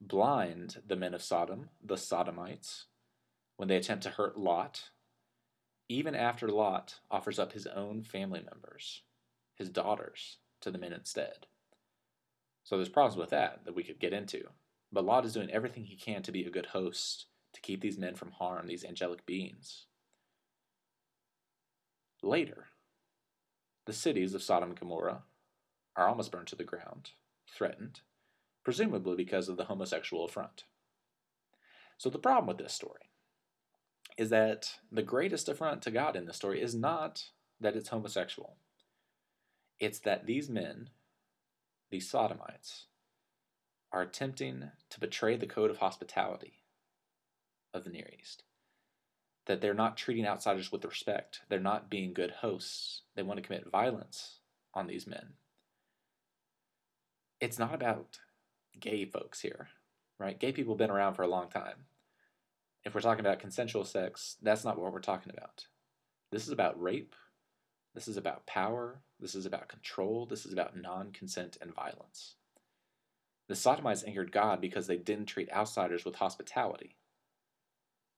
blind 0.00 0.80
the 0.86 0.96
men 0.96 1.12
of 1.12 1.22
Sodom, 1.22 1.70
the 1.84 1.96
Sodomites, 1.96 2.86
when 3.56 3.68
they 3.68 3.76
attempt 3.76 4.04
to 4.04 4.10
hurt 4.10 4.38
Lot, 4.38 4.90
even 5.88 6.14
after 6.14 6.48
Lot 6.48 7.00
offers 7.10 7.38
up 7.38 7.52
his 7.52 7.66
own 7.66 8.02
family 8.02 8.40
members, 8.40 9.02
his 9.58 9.68
daughters, 9.68 10.38
to 10.60 10.70
the 10.70 10.78
men 10.78 10.92
instead. 10.92 11.46
So 12.64 12.76
there's 12.76 12.88
problems 12.88 13.18
with 13.18 13.30
that 13.30 13.64
that 13.64 13.74
we 13.74 13.82
could 13.82 13.98
get 13.98 14.12
into. 14.12 14.44
But 14.92 15.04
Lot 15.04 15.24
is 15.24 15.34
doing 15.34 15.50
everything 15.50 15.84
he 15.84 15.96
can 15.96 16.22
to 16.22 16.32
be 16.32 16.44
a 16.44 16.50
good 16.50 16.66
host, 16.66 17.26
to 17.52 17.60
keep 17.60 17.80
these 17.80 17.98
men 17.98 18.14
from 18.14 18.32
harm, 18.32 18.66
these 18.66 18.84
angelic 18.84 19.26
beings. 19.26 19.86
Later, 22.22 22.66
the 23.86 23.92
cities 23.92 24.34
of 24.34 24.42
Sodom 24.42 24.70
and 24.70 24.78
Gomorrah 24.78 25.22
are 25.96 26.08
almost 26.08 26.30
burned 26.30 26.48
to 26.48 26.56
the 26.56 26.64
ground, 26.64 27.10
threatened, 27.50 28.00
presumably 28.64 29.16
because 29.16 29.48
of 29.48 29.56
the 29.56 29.64
homosexual 29.64 30.24
affront. 30.24 30.64
So 31.96 32.10
the 32.10 32.18
problem 32.18 32.46
with 32.46 32.58
this 32.58 32.74
story 32.74 33.10
is 34.16 34.30
that 34.30 34.74
the 34.90 35.02
greatest 35.02 35.48
affront 35.48 35.82
to 35.82 35.90
God 35.90 36.16
in 36.16 36.26
this 36.26 36.36
story 36.36 36.60
is 36.60 36.74
not 36.74 37.24
that 37.60 37.76
it's 37.76 37.88
homosexual. 37.88 38.56
It's 39.80 39.98
that 40.00 40.26
these 40.26 40.48
men, 40.48 40.90
these 41.90 42.08
sodomites, 42.08 42.86
are 43.92 44.02
attempting 44.02 44.70
to 44.90 45.00
betray 45.00 45.36
the 45.36 45.46
code 45.46 45.70
of 45.70 45.78
hospitality 45.78 46.64
of 47.72 47.84
the 47.84 47.90
Near 47.90 48.08
East. 48.20 48.42
That 49.46 49.60
they're 49.60 49.74
not 49.74 49.96
treating 49.96 50.26
outsiders 50.26 50.70
with 50.70 50.84
respect. 50.84 51.40
They're 51.48 51.60
not 51.60 51.88
being 51.88 52.12
good 52.12 52.30
hosts. 52.42 53.02
They 53.14 53.22
want 53.22 53.38
to 53.38 53.46
commit 53.46 53.70
violence 53.70 54.40
on 54.74 54.86
these 54.86 55.06
men 55.06 55.34
it's 57.40 57.58
not 57.58 57.74
about 57.74 58.18
gay 58.78 59.04
folks 59.04 59.40
here, 59.40 59.68
right? 60.18 60.38
Gay 60.38 60.52
people 60.52 60.74
have 60.74 60.78
been 60.78 60.90
around 60.90 61.14
for 61.14 61.22
a 61.22 61.28
long 61.28 61.48
time. 61.48 61.86
If 62.84 62.94
we're 62.94 63.00
talking 63.00 63.24
about 63.24 63.40
consensual 63.40 63.84
sex, 63.84 64.36
that's 64.42 64.64
not 64.64 64.78
what 64.78 64.92
we're 64.92 65.00
talking 65.00 65.32
about. 65.36 65.66
This 66.30 66.44
is 66.44 66.50
about 66.50 66.80
rape. 66.80 67.14
This 67.98 68.06
is 68.06 68.16
about 68.16 68.46
power. 68.46 69.00
This 69.18 69.34
is 69.34 69.44
about 69.44 69.66
control. 69.66 70.24
This 70.24 70.46
is 70.46 70.52
about 70.52 70.76
non 70.76 71.10
consent 71.10 71.58
and 71.60 71.74
violence. 71.74 72.36
The 73.48 73.56
Sodomites 73.56 74.04
angered 74.06 74.30
God 74.30 74.60
because 74.60 74.86
they 74.86 74.98
didn't 74.98 75.26
treat 75.26 75.52
outsiders 75.52 76.04
with 76.04 76.14
hospitality. 76.14 76.94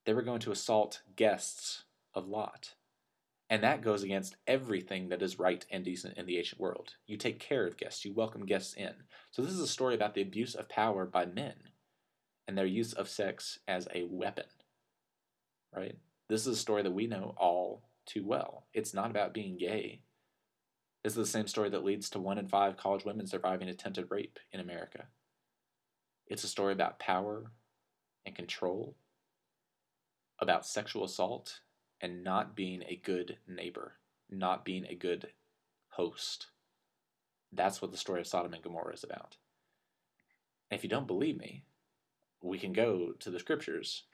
They 0.05 0.13
were 0.13 0.21
going 0.21 0.41
to 0.41 0.53
assault 0.53 1.01
guests 1.17 1.85
of 2.13 2.29
Lot. 2.29 2.75
And 3.49 3.63
that 3.63 3.81
goes 3.81 4.03
against 4.03 4.37
everything 4.47 5.09
that 5.09 5.23
is 5.23 5.39
right 5.39 5.65
and 5.71 5.83
decent 5.83 6.19
in 6.19 6.27
the 6.27 6.37
ancient 6.37 6.61
world. 6.61 6.97
You 7.07 7.17
take 7.17 7.39
care 7.39 7.67
of 7.67 7.79
guests, 7.79 8.05
you 8.05 8.13
welcome 8.13 8.45
guests 8.45 8.75
in. 8.75 8.93
So, 9.31 9.41
this 9.41 9.55
is 9.55 9.61
a 9.61 9.67
story 9.67 9.95
about 9.95 10.13
the 10.13 10.21
abuse 10.21 10.55
of 10.55 10.69
power 10.69 11.07
by 11.07 11.25
men 11.25 11.55
and 12.47 12.59
their 12.59 12.67
use 12.67 12.93
of 12.93 13.09
sex 13.09 13.61
as 13.67 13.89
a 13.95 14.05
weapon. 14.11 14.45
Right? 15.75 15.97
This 16.29 16.43
is 16.43 16.59
a 16.59 16.61
story 16.61 16.83
that 16.83 16.93
we 16.93 17.07
know 17.07 17.35
all 17.39 17.90
too 18.11 18.27
well. 18.27 18.67
It's 18.75 18.93
not 18.93 19.11
about 19.11 19.35
being 19.35 19.57
gay. 19.57 20.01
This 21.03 21.13
is 21.13 21.17
the 21.17 21.27
same 21.27 21.47
story 21.47 21.71
that 21.71 21.85
leads 21.85 22.11
to 22.11 22.19
one 22.19 22.39
in 22.39 22.49
five 22.49 22.77
college 22.77 23.05
women 23.05 23.27
surviving 23.27 23.69
attempted 23.69 24.07
rape 24.11 24.39
in 24.53 24.61
America. 24.61 25.05
It's 26.27 26.45
a 26.45 26.49
story 26.49 26.73
about 26.73 26.99
power 26.99 27.53
and 28.27 28.35
control, 28.35 28.97
about 30.41 30.67
sexual 30.67 31.05
assault 31.05 31.61
and 32.01 32.25
not 32.25 32.57
being 32.57 32.83
a 32.83 33.01
good 33.03 33.39
neighbor, 33.47 33.95
not 34.31 34.65
being 34.65 34.85
a 34.87 34.95
good 34.95 35.29
host. 35.91 36.49
That's 37.53 37.81
what 37.81 37.93
the 37.93 37.97
story 37.99 38.21
of 38.21 38.27
Sodom 38.27 38.53
and 38.53 38.63
Gomorrah 38.63 38.95
is 38.95 39.05
about. 39.05 39.37
And 40.71 40.79
if 40.79 40.85
you 40.85 40.91
don't 40.91 41.07
believe 41.07 41.39
me, 41.39 41.65
we 42.43 42.59
can 42.59 42.73
go 42.73 43.13
to 43.19 43.31
the 43.31 43.39
scriptures 43.39 44.05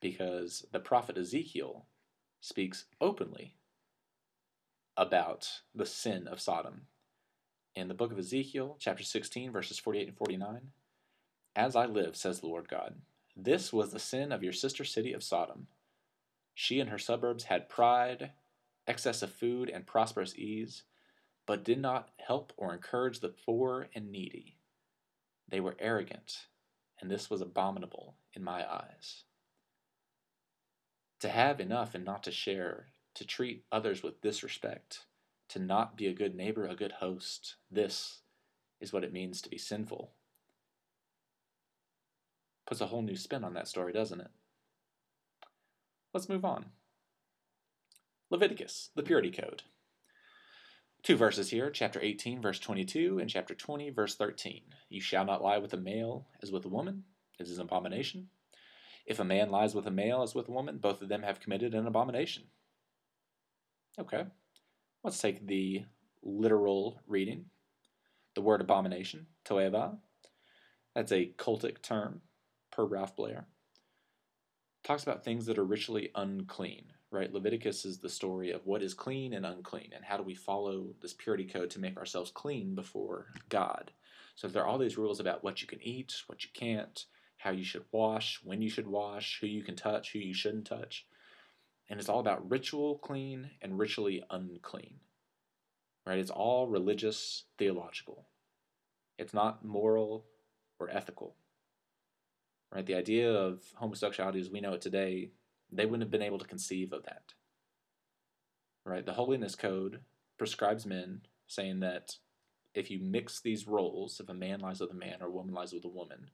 because 0.00 0.66
the 0.72 0.80
prophet 0.80 1.18
Ezekiel 1.18 1.86
speaks 2.40 2.84
openly 3.00 3.54
about 4.96 5.48
the 5.74 5.86
sin 5.86 6.26
of 6.26 6.40
Sodom. 6.40 6.82
In 7.74 7.88
the 7.88 7.94
book 7.94 8.12
of 8.12 8.18
Ezekiel, 8.18 8.76
chapter 8.78 9.04
16, 9.04 9.52
verses 9.52 9.78
48 9.78 10.08
and 10.08 10.16
49, 10.16 10.60
As 11.54 11.76
I 11.76 11.86
live, 11.86 12.16
says 12.16 12.40
the 12.40 12.46
Lord 12.46 12.68
God, 12.68 12.96
this 13.36 13.72
was 13.72 13.92
the 13.92 13.98
sin 13.98 14.32
of 14.32 14.42
your 14.42 14.52
sister 14.52 14.84
city 14.84 15.12
of 15.12 15.22
Sodom 15.22 15.66
she 16.58 16.80
and 16.80 16.88
her 16.88 16.98
suburbs 16.98 17.44
had 17.44 17.68
pride, 17.68 18.32
excess 18.86 19.20
of 19.20 19.30
food, 19.30 19.68
and 19.68 19.86
prosperous 19.86 20.34
ease, 20.36 20.84
but 21.44 21.62
did 21.62 21.78
not 21.78 22.08
help 22.16 22.54
or 22.56 22.72
encourage 22.72 23.20
the 23.20 23.28
poor 23.28 23.90
and 23.94 24.10
needy. 24.10 24.56
They 25.46 25.60
were 25.60 25.76
arrogant, 25.78 26.46
and 26.98 27.10
this 27.10 27.28
was 27.28 27.42
abominable 27.42 28.16
in 28.32 28.42
my 28.42 28.66
eyes. 28.66 29.24
To 31.20 31.28
have 31.28 31.60
enough 31.60 31.94
and 31.94 32.04
not 32.04 32.22
to 32.24 32.30
share, 32.30 32.88
to 33.14 33.24
treat 33.24 33.64
others 33.72 34.02
with 34.02 34.20
disrespect, 34.20 35.06
to 35.48 35.58
not 35.58 35.96
be 35.96 36.06
a 36.06 36.14
good 36.14 36.34
neighbor, 36.34 36.66
a 36.66 36.76
good 36.76 36.92
host, 36.92 37.56
this 37.70 38.20
is 38.80 38.92
what 38.92 39.04
it 39.04 39.12
means 39.12 39.40
to 39.40 39.48
be 39.48 39.58
sinful. 39.58 40.12
Puts 42.66 42.80
a 42.80 42.86
whole 42.86 43.02
new 43.02 43.16
spin 43.16 43.44
on 43.44 43.54
that 43.54 43.68
story, 43.68 43.92
doesn't 43.92 44.20
it? 44.20 44.30
Let's 46.12 46.28
move 46.28 46.44
on. 46.44 46.66
Leviticus, 48.28 48.90
the 48.96 49.02
purity 49.02 49.30
code. 49.30 49.62
Two 51.02 51.16
verses 51.16 51.50
here, 51.50 51.70
chapter 51.70 52.00
18, 52.02 52.42
verse 52.42 52.58
22, 52.58 53.20
and 53.20 53.30
chapter 53.30 53.54
20, 53.54 53.90
verse 53.90 54.16
13. 54.16 54.62
You 54.88 55.00
shall 55.00 55.24
not 55.24 55.42
lie 55.42 55.58
with 55.58 55.72
a 55.72 55.76
male 55.76 56.26
as 56.42 56.50
with 56.50 56.64
a 56.64 56.68
woman, 56.68 57.04
it 57.38 57.46
is 57.46 57.58
an 57.58 57.66
abomination. 57.66 58.28
If 59.06 59.20
a 59.20 59.24
man 59.24 59.50
lies 59.50 59.74
with 59.74 59.86
a 59.86 59.90
male 59.90 60.22
as 60.22 60.34
with 60.34 60.48
a 60.48 60.52
woman, 60.52 60.78
both 60.78 61.00
of 61.00 61.08
them 61.08 61.22
have 61.22 61.40
committed 61.40 61.74
an 61.74 61.86
abomination. 61.86 62.44
Okay, 63.98 64.24
let's 65.04 65.20
take 65.20 65.46
the 65.46 65.84
literal 66.22 67.00
reading. 67.06 67.46
The 68.34 68.42
word 68.42 68.60
abomination, 68.60 69.26
toeva, 69.46 69.96
that's 70.94 71.12
a 71.12 71.32
cultic 71.38 71.80
term 71.80 72.20
per 72.70 72.84
Ralph 72.84 73.16
Blair. 73.16 73.46
Talks 74.84 75.02
about 75.02 75.24
things 75.24 75.46
that 75.46 75.58
are 75.58 75.64
ritually 75.64 76.10
unclean 76.14 76.92
right? 77.10 77.32
Leviticus 77.32 77.84
is 77.84 77.98
the 77.98 78.08
story 78.08 78.50
of 78.50 78.66
what 78.66 78.82
is 78.82 78.94
clean 78.94 79.32
and 79.32 79.46
unclean, 79.46 79.90
and 79.94 80.04
how 80.04 80.16
do 80.16 80.22
we 80.22 80.34
follow 80.34 80.88
this 81.00 81.14
purity 81.14 81.44
code 81.44 81.70
to 81.70 81.80
make 81.80 81.96
ourselves 81.96 82.30
clean 82.30 82.74
before 82.74 83.26
God. 83.48 83.92
So 84.34 84.48
there 84.48 84.62
are 84.62 84.66
all 84.66 84.78
these 84.78 84.98
rules 84.98 85.20
about 85.20 85.42
what 85.42 85.62
you 85.62 85.68
can 85.68 85.82
eat, 85.82 86.14
what 86.26 86.44
you 86.44 86.50
can't, 86.52 87.04
how 87.38 87.50
you 87.50 87.64
should 87.64 87.84
wash, 87.92 88.40
when 88.42 88.62
you 88.62 88.68
should 88.68 88.86
wash, 88.86 89.38
who 89.40 89.46
you 89.46 89.62
can 89.62 89.76
touch, 89.76 90.12
who 90.12 90.18
you 90.18 90.34
shouldn't 90.34 90.66
touch. 90.66 91.06
And 91.88 92.00
it's 92.00 92.08
all 92.08 92.20
about 92.20 92.50
ritual 92.50 92.98
clean 92.98 93.50
and 93.62 93.78
ritually 93.78 94.22
unclean. 94.30 95.00
Right? 96.06 96.18
It's 96.18 96.30
all 96.30 96.66
religious, 96.66 97.44
theological. 97.58 98.26
It's 99.18 99.34
not 99.34 99.64
moral 99.64 100.24
or 100.78 100.90
ethical. 100.90 101.36
Right? 102.72 102.86
The 102.86 102.94
idea 102.94 103.32
of 103.32 103.62
homosexuality 103.74 104.40
as 104.40 104.50
we 104.50 104.60
know 104.60 104.72
it 104.72 104.80
today 104.80 105.30
they 105.72 105.84
wouldn't 105.84 106.02
have 106.02 106.10
been 106.10 106.22
able 106.22 106.38
to 106.38 106.46
conceive 106.46 106.92
of 106.92 107.04
that. 107.04 107.34
Right? 108.84 109.04
The 109.04 109.14
holiness 109.14 109.54
code 109.54 110.00
prescribes 110.38 110.86
men 110.86 111.22
saying 111.46 111.80
that 111.80 112.16
if 112.74 112.90
you 112.90 112.98
mix 113.00 113.40
these 113.40 113.66
roles, 113.66 114.20
if 114.20 114.28
a 114.28 114.34
man 114.34 114.60
lies 114.60 114.80
with 114.80 114.90
a 114.90 114.94
man 114.94 115.16
or 115.20 115.26
a 115.26 115.30
woman 115.30 115.54
lies 115.54 115.72
with 115.72 115.84
a 115.84 115.88
woman, 115.88 116.30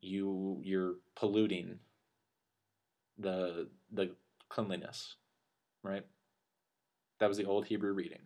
you 0.00 0.60
you're 0.62 0.94
polluting 1.14 1.78
the 3.18 3.68
the 3.92 4.10
cleanliness, 4.48 5.16
right? 5.82 6.04
That 7.18 7.28
was 7.28 7.38
the 7.38 7.46
old 7.46 7.66
Hebrew 7.66 7.92
reading. 7.92 8.22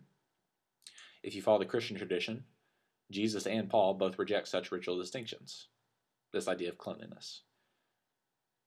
If 1.23 1.35
you 1.35 1.41
follow 1.41 1.59
the 1.59 1.65
Christian 1.65 1.97
tradition, 1.97 2.43
Jesus 3.11 3.45
and 3.45 3.69
Paul 3.69 3.93
both 3.93 4.19
reject 4.19 4.47
such 4.47 4.71
ritual 4.71 4.97
distinctions. 4.97 5.67
This 6.33 6.47
idea 6.47 6.69
of 6.69 6.77
cleanliness. 6.77 7.41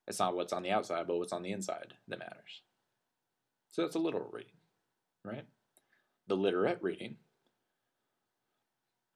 It's 0.07 0.19
not 0.19 0.35
what's 0.37 0.53
on 0.53 0.63
the 0.63 0.71
outside, 0.71 1.07
but 1.07 1.17
what's 1.17 1.33
on 1.33 1.43
the 1.43 1.53
inside 1.53 1.95
that 2.09 2.19
matters. 2.19 2.63
So 3.71 3.83
that's 3.83 3.97
a 3.97 3.99
literal 3.99 4.31
reading, 4.31 4.53
right? 5.25 5.47
The 6.29 6.37
literate 6.37 6.79
reading, 6.83 7.17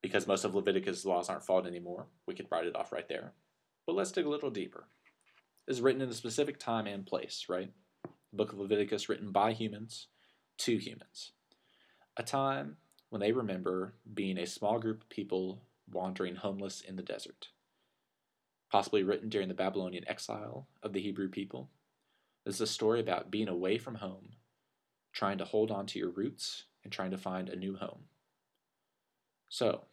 because 0.02 0.26
most 0.26 0.44
of 0.44 0.54
Leviticus' 0.54 1.04
laws 1.04 1.28
aren't 1.28 1.44
followed 1.44 1.66
anymore, 1.66 2.06
we 2.26 2.34
could 2.34 2.48
write 2.50 2.66
it 2.66 2.74
off 2.74 2.92
right 2.92 3.08
there. 3.08 3.34
But 3.88 3.96
let's 3.96 4.12
dig 4.12 4.26
a 4.26 4.28
little 4.28 4.50
deeper. 4.50 4.86
It's 5.66 5.80
written 5.80 6.02
in 6.02 6.10
a 6.10 6.14
specific 6.14 6.58
time 6.58 6.86
and 6.86 7.06
place, 7.06 7.46
right? 7.48 7.72
The 8.02 8.36
book 8.36 8.52
of 8.52 8.58
Leviticus 8.58 9.08
written 9.08 9.32
by 9.32 9.54
humans 9.54 10.08
to 10.58 10.76
humans. 10.76 11.32
A 12.18 12.22
time 12.22 12.76
when 13.08 13.22
they 13.22 13.32
remember 13.32 13.94
being 14.12 14.36
a 14.36 14.46
small 14.46 14.78
group 14.78 15.00
of 15.00 15.08
people 15.08 15.62
wandering 15.90 16.36
homeless 16.36 16.82
in 16.82 16.96
the 16.96 17.02
desert 17.02 17.48
possibly 18.70 19.02
written 19.02 19.30
during 19.30 19.48
the 19.48 19.54
Babylonian 19.54 20.04
exile 20.06 20.68
of 20.82 20.92
the 20.92 21.00
Hebrew 21.00 21.30
people. 21.30 21.70
This 22.44 22.56
is 22.56 22.60
a 22.60 22.66
story 22.66 23.00
about 23.00 23.30
being 23.30 23.48
away 23.48 23.78
from 23.78 23.94
home, 23.94 24.32
trying 25.14 25.38
to 25.38 25.46
hold 25.46 25.70
on 25.70 25.86
to 25.86 25.98
your 25.98 26.10
roots, 26.10 26.64
and 26.84 26.92
trying 26.92 27.12
to 27.12 27.16
find 27.16 27.48
a 27.48 27.56
new 27.56 27.76
home. 27.76 28.00
So, 29.48 29.86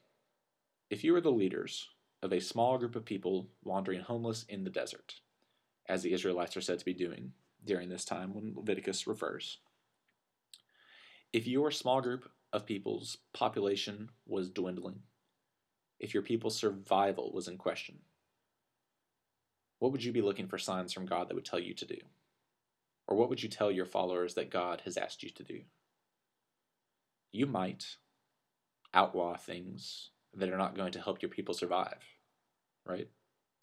if 0.89 1.05
you 1.05 1.13
were 1.13 1.21
the 1.21 1.31
leaders 1.31 1.87
of 2.25 2.33
a 2.33 2.41
small 2.41 2.77
group 2.77 2.95
of 2.95 3.05
people 3.05 3.47
wandering 3.63 4.01
homeless 4.01 4.45
in 4.49 4.63
the 4.63 4.69
desert, 4.69 5.15
as 5.87 6.01
the 6.01 6.11
Israelites 6.11 6.57
are 6.57 6.61
said 6.61 6.79
to 6.79 6.85
be 6.85 6.93
doing 6.93 7.31
during 7.63 7.87
this 7.87 8.03
time 8.03 8.33
when 8.33 8.53
Leviticus 8.55 9.07
refers, 9.07 9.59
if 11.31 11.45
your 11.45 11.69
small 11.69 12.01
group 12.01 12.29
of 12.51 12.65
people's 12.65 13.17
population 13.33 14.09
was 14.25 14.49
dwindling, 14.49 15.01
if 15.99 16.13
your 16.13 16.23
people's 16.23 16.57
survival 16.57 17.31
was 17.31 17.47
in 17.47 17.57
question, 17.57 17.99
what 19.79 19.91
would 19.91 20.03
you 20.03 20.11
be 20.11 20.21
looking 20.21 20.47
for 20.47 20.57
signs 20.57 20.93
from 20.93 21.05
God 21.05 21.29
that 21.29 21.35
would 21.35 21.45
tell 21.45 21.59
you 21.59 21.73
to 21.75 21.85
do? 21.85 21.97
Or 23.07 23.15
what 23.15 23.29
would 23.29 23.43
you 23.43 23.49
tell 23.49 23.69
your 23.69 23.85
followers 23.85 24.33
that 24.33 24.49
God 24.49 24.81
has 24.85 24.97
asked 24.97 25.21
you 25.21 25.29
to 25.29 25.43
do? 25.43 25.61
You 27.31 27.45
might 27.45 27.97
outlaw 28.93 29.37
things 29.37 30.09
that 30.33 30.49
are 30.49 30.57
not 30.57 30.75
going 30.75 30.91
to 30.93 31.01
help 31.01 31.21
your 31.21 31.29
people 31.29 31.53
survive, 31.53 32.01
right? 32.85 33.07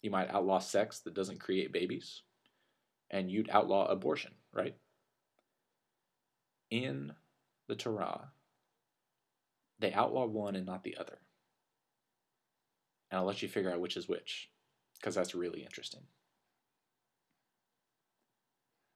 You 0.01 0.11
might 0.11 0.29
outlaw 0.29 0.59
sex 0.59 0.99
that 0.99 1.13
doesn't 1.13 1.39
create 1.39 1.71
babies, 1.71 2.21
and 3.09 3.31
you'd 3.31 3.49
outlaw 3.49 3.87
abortion, 3.87 4.33
right? 4.51 4.75
In 6.69 7.13
the 7.67 7.75
Torah, 7.75 8.31
they 9.79 9.93
outlaw 9.93 10.25
one 10.25 10.55
and 10.55 10.65
not 10.65 10.83
the 10.83 10.97
other. 10.97 11.19
And 13.09 13.19
I'll 13.19 13.25
let 13.25 13.41
you 13.41 13.47
figure 13.47 13.71
out 13.71 13.79
which 13.79 13.95
is 13.95 14.09
which 14.09 14.49
because 14.99 15.15
that's 15.15 15.35
really 15.35 15.63
interesting. 15.63 16.01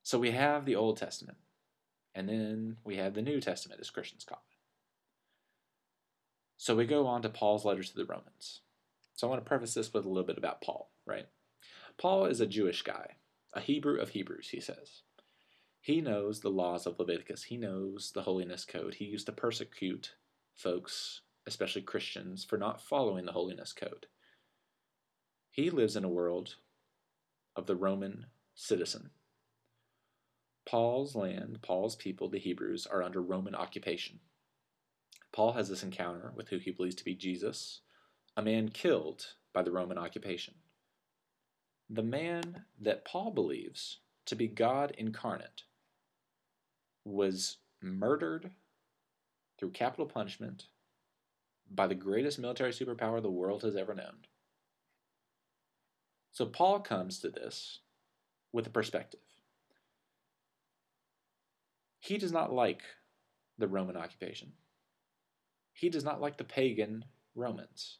So 0.03 0.17
we 0.17 0.31
have 0.31 0.65
the 0.65 0.75
Old 0.75 0.97
Testament, 0.97 1.37
and 2.15 2.29
then 2.29 2.77
we 2.85 2.95
have 2.95 3.13
the 3.13 3.21
New 3.21 3.41
Testament, 3.41 3.81
as 3.81 3.89
Christians 3.89 4.23
call 4.23 4.41
it. 4.49 4.55
So 6.55 6.75
we 6.75 6.85
go 6.85 7.05
on 7.05 7.21
to 7.21 7.29
Paul's 7.29 7.65
letter 7.65 7.83
to 7.83 7.95
the 7.95 8.05
Romans. 8.05 8.61
So 9.17 9.25
I 9.25 9.31
want 9.31 9.43
to 9.43 9.49
preface 9.49 9.73
this 9.73 9.91
with 9.91 10.05
a 10.05 10.07
little 10.07 10.27
bit 10.27 10.37
about 10.37 10.61
Paul, 10.61 10.91
right? 11.07 11.25
Paul 11.97 12.25
is 12.27 12.39
a 12.39 12.45
Jewish 12.45 12.83
guy, 12.83 13.15
a 13.51 13.59
Hebrew 13.59 13.99
of 13.99 14.09
Hebrews, 14.09 14.49
he 14.49 14.59
says. 14.59 15.01
He 15.81 16.01
knows 16.01 16.39
the 16.39 16.51
laws 16.51 16.85
of 16.85 16.99
Leviticus, 16.99 17.45
he 17.45 17.57
knows 17.57 18.11
the 18.11 18.21
holiness 18.21 18.63
code. 18.63 18.93
He 18.93 19.05
used 19.05 19.25
to 19.25 19.31
persecute 19.31 20.13
folks, 20.53 21.21
especially 21.47 21.81
Christians, 21.81 22.45
for 22.45 22.59
not 22.59 22.79
following 22.79 23.25
the 23.25 23.31
holiness 23.31 23.73
code. 23.73 24.05
He 25.49 25.71
lives 25.71 25.95
in 25.95 26.03
a 26.03 26.09
world 26.09 26.57
of 27.55 27.65
the 27.65 27.75
Roman 27.75 28.27
citizen. 28.53 29.09
Paul's 30.63 31.15
land, 31.15 31.57
Paul's 31.63 31.95
people, 31.95 32.29
the 32.29 32.37
Hebrews, 32.37 32.85
are 32.85 33.01
under 33.01 33.23
Roman 33.23 33.55
occupation. 33.55 34.19
Paul 35.31 35.53
has 35.53 35.69
this 35.69 35.81
encounter 35.81 36.33
with 36.35 36.49
who 36.49 36.59
he 36.59 36.69
believes 36.69 36.95
to 36.97 37.05
be 37.05 37.15
Jesus, 37.15 37.81
a 38.37 38.41
man 38.43 38.69
killed 38.69 39.25
by 39.51 39.63
the 39.63 39.71
Roman 39.71 39.97
occupation. 39.97 40.53
The 41.89 42.03
man 42.03 42.65
that 42.79 43.03
Paul 43.03 43.31
believes 43.31 43.97
to 44.27 44.35
be 44.35 44.47
God 44.47 44.93
incarnate 44.95 45.63
was 47.03 47.57
murdered 47.81 48.51
through 49.57 49.71
capital 49.71 50.05
punishment 50.05 50.67
by 51.73 51.87
the 51.87 51.95
greatest 51.95 52.37
military 52.37 52.71
superpower 52.71 53.21
the 53.21 53.31
world 53.31 53.63
has 53.63 53.75
ever 53.75 53.95
known. 53.95 54.17
So 56.31 56.45
Paul 56.45 56.81
comes 56.81 57.19
to 57.19 57.29
this 57.29 57.79
with 58.53 58.67
a 58.67 58.69
perspective. 58.69 59.21
He 61.99 62.19
does 62.19 62.31
not 62.31 62.53
like 62.53 62.83
the 63.57 63.67
Roman 63.67 63.97
occupation. 63.97 64.51
He 65.73 65.89
does 65.89 66.03
not 66.03 66.21
like 66.21 66.37
the 66.37 66.43
pagan 66.43 67.05
Romans. 67.33 67.97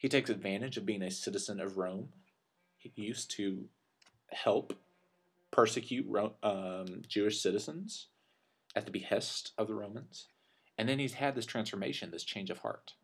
He 0.00 0.08
takes 0.08 0.30
advantage 0.30 0.78
of 0.78 0.86
being 0.86 1.02
a 1.02 1.10
citizen 1.10 1.60
of 1.60 1.76
Rome. 1.76 2.08
He 2.78 2.90
used 2.96 3.30
to 3.32 3.66
help 4.30 4.72
persecute 5.50 6.06
um, 6.42 7.02
Jewish 7.06 7.38
citizens 7.38 8.06
at 8.74 8.86
the 8.86 8.92
behest 8.92 9.52
of 9.58 9.68
the 9.68 9.74
Romans. 9.74 10.28
And 10.78 10.88
then 10.88 10.98
he's 10.98 11.12
had 11.12 11.34
this 11.34 11.44
transformation, 11.44 12.10
this 12.10 12.24
change 12.24 12.48
of 12.48 12.60
heart. 12.60 12.94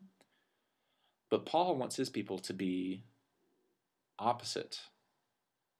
But 1.29 1.45
Paul 1.45 1.75
wants 1.75 1.97
his 1.97 2.09
people 2.09 2.39
to 2.39 2.53
be 2.53 3.03
opposite 4.17 4.79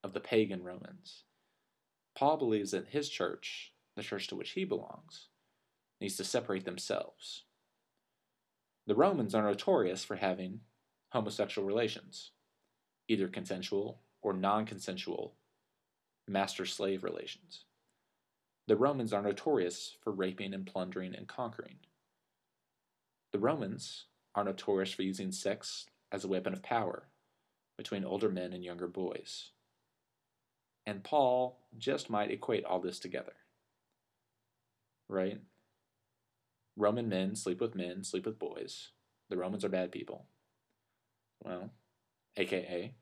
of 0.03 0.13
the 0.13 0.19
pagan 0.19 0.63
Romans. 0.63 1.23
Paul 2.15 2.38
believes 2.38 2.69
that 2.71 2.89
his 2.89 3.10
church, 3.10 3.73
the 3.95 4.03
church 4.03 4.27
to 4.27 4.36
which 4.36 4.51
he 4.51 4.65
belongs, 4.65 5.30
needs 5.99 6.15
to 6.17 6.23
separate 6.23 6.65
themselves. 6.65 7.41
The 8.86 8.93
Romans 8.93 9.34
are 9.34 9.41
notorious 9.41 10.03
for 10.03 10.17
having 10.17 10.60
homosexual 11.10 11.67
relations, 11.67 12.32
either 13.08 13.28
consensual 13.28 14.02
or 14.22 14.34
non 14.34 14.65
consensual 14.65 15.36
master 16.28 16.65
slave 16.65 17.04
relations. 17.04 17.63
the 18.67 18.76
Romans 18.76 19.13
are 19.13 19.22
notorious 19.22 19.96
for 20.04 20.12
raping 20.12 20.54
and 20.54 20.65
plundering 20.65 21.15
and 21.15 21.28
conquering. 21.28 21.78
The 23.32 23.39
Romans 23.39 24.06
are 24.36 24.43
notorious 24.43 24.91
for 24.91 25.04
using 25.04 25.32
sex 25.32 25.86
as 26.12 26.24
a 26.24 26.28
weapon 26.28 26.54
of 26.54 26.62
power 26.63 27.08
between 27.78 28.04
older 28.04 28.30
men 28.30 28.54
and 28.54 28.63
younger 28.63 28.88
boys. 28.88 29.52
And 30.86 31.04
Paul 31.04 31.60
just 31.78 32.10
might 32.10 32.32
equate 32.32 32.65
all 32.65 32.80
this 32.80 33.00
together. 33.00 33.34
Right? 35.10 35.39
Roman 36.76 37.10
men 37.10 37.36
sleep 37.36 37.62
with 37.62 37.76
men, 37.76 38.04
sleep 38.04 38.26
with 38.26 38.39
boys. 38.39 38.89
The 39.30 39.38
Romans 39.38 39.65
are 39.65 39.70
bad 39.70 39.91
people. 39.91 40.26
Well, 41.43 41.71
aka, 42.36 42.93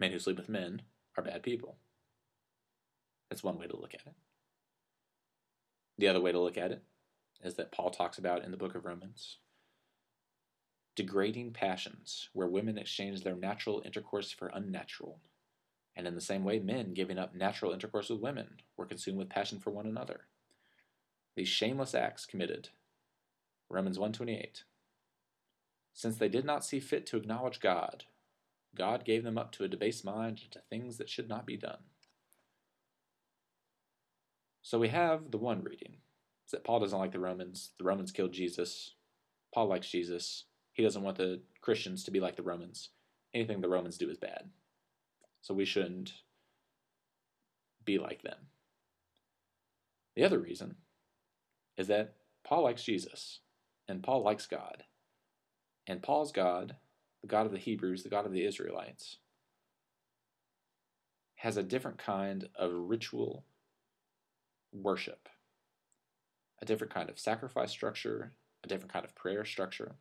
men 0.00 0.12
who 0.12 0.18
sleep 0.18 0.36
with 0.36 0.48
men 0.48 0.82
are 1.16 1.22
bad 1.22 1.42
people. 1.42 1.76
That's 3.28 3.44
one 3.44 3.58
way 3.58 3.66
to 3.66 3.76
look 3.76 3.94
at 3.94 4.06
it. 4.06 4.14
The 5.98 6.08
other 6.08 6.20
way 6.20 6.32
to 6.32 6.40
look 6.40 6.56
at 6.56 6.72
it 6.72 6.82
is 7.42 7.54
that 7.54 7.72
Paul 7.72 7.90
talks 7.90 8.18
about 8.18 8.44
in 8.44 8.50
the 8.50 8.56
book 8.56 8.74
of 8.74 8.84
Romans 8.84 9.38
degrading 10.98 11.52
passions, 11.52 12.28
where 12.32 12.48
women 12.48 12.76
exchange 12.76 13.22
their 13.22 13.36
natural 13.36 13.80
intercourse 13.84 14.32
for 14.32 14.50
unnatural, 14.52 15.20
and 15.94 16.08
in 16.08 16.16
the 16.16 16.20
same 16.20 16.42
way, 16.42 16.58
men 16.58 16.92
giving 16.92 17.20
up 17.20 17.36
natural 17.36 17.72
intercourse 17.72 18.10
with 18.10 18.18
women 18.18 18.56
were 18.76 18.84
consumed 18.84 19.16
with 19.16 19.28
passion 19.28 19.60
for 19.60 19.70
one 19.70 19.86
another. 19.86 20.22
These 21.36 21.46
shameless 21.46 21.94
acts 21.94 22.26
committed. 22.26 22.70
Romans 23.70 23.96
128. 23.96 24.64
Since 25.98 26.18
they 26.18 26.28
did 26.28 26.44
not 26.44 26.64
see 26.64 26.78
fit 26.78 27.06
to 27.06 27.16
acknowledge 27.16 27.58
God, 27.58 28.04
God 28.76 29.04
gave 29.04 29.24
them 29.24 29.36
up 29.36 29.50
to 29.50 29.64
a 29.64 29.68
debased 29.68 30.04
mind 30.04 30.42
and 30.44 30.52
to 30.52 30.60
things 30.60 30.96
that 30.96 31.08
should 31.08 31.28
not 31.28 31.44
be 31.44 31.56
done. 31.56 31.80
So 34.62 34.78
we 34.78 34.90
have 34.90 35.32
the 35.32 35.38
one 35.38 35.64
reading. 35.64 35.96
It's 36.44 36.52
that 36.52 36.62
Paul 36.62 36.78
doesn't 36.78 36.96
like 36.96 37.10
the 37.10 37.18
Romans. 37.18 37.70
The 37.78 37.84
Romans 37.84 38.12
killed 38.12 38.30
Jesus. 38.30 38.94
Paul 39.52 39.66
likes 39.66 39.90
Jesus. 39.90 40.44
He 40.72 40.84
doesn't 40.84 41.02
want 41.02 41.16
the 41.16 41.40
Christians 41.62 42.04
to 42.04 42.12
be 42.12 42.20
like 42.20 42.36
the 42.36 42.44
Romans. 42.44 42.90
Anything 43.34 43.60
the 43.60 43.68
Romans 43.68 43.98
do 43.98 44.08
is 44.08 44.18
bad. 44.18 44.50
So 45.42 45.52
we 45.52 45.64
shouldn't 45.64 46.12
be 47.84 47.98
like 47.98 48.22
them. 48.22 48.38
The 50.14 50.22
other 50.22 50.38
reason 50.38 50.76
is 51.76 51.88
that 51.88 52.14
Paul 52.44 52.62
likes 52.62 52.84
Jesus 52.84 53.40
and 53.88 54.00
Paul 54.00 54.22
likes 54.22 54.46
God. 54.46 54.84
And 55.88 56.02
Paul's 56.02 56.32
God, 56.32 56.76
the 57.22 57.26
God 57.26 57.46
of 57.46 57.52
the 57.52 57.58
Hebrews, 57.58 58.02
the 58.02 58.10
God 58.10 58.26
of 58.26 58.32
the 58.32 58.44
Israelites, 58.44 59.16
has 61.36 61.56
a 61.56 61.62
different 61.62 61.96
kind 61.96 62.50
of 62.54 62.72
ritual 62.74 63.46
worship, 64.70 65.30
a 66.60 66.66
different 66.66 66.92
kind 66.92 67.08
of 67.08 67.18
sacrifice 67.18 67.70
structure, 67.70 68.32
a 68.62 68.68
different 68.68 68.92
kind 68.92 69.06
of 69.06 69.14
prayer 69.14 69.46
structure. 69.46 69.96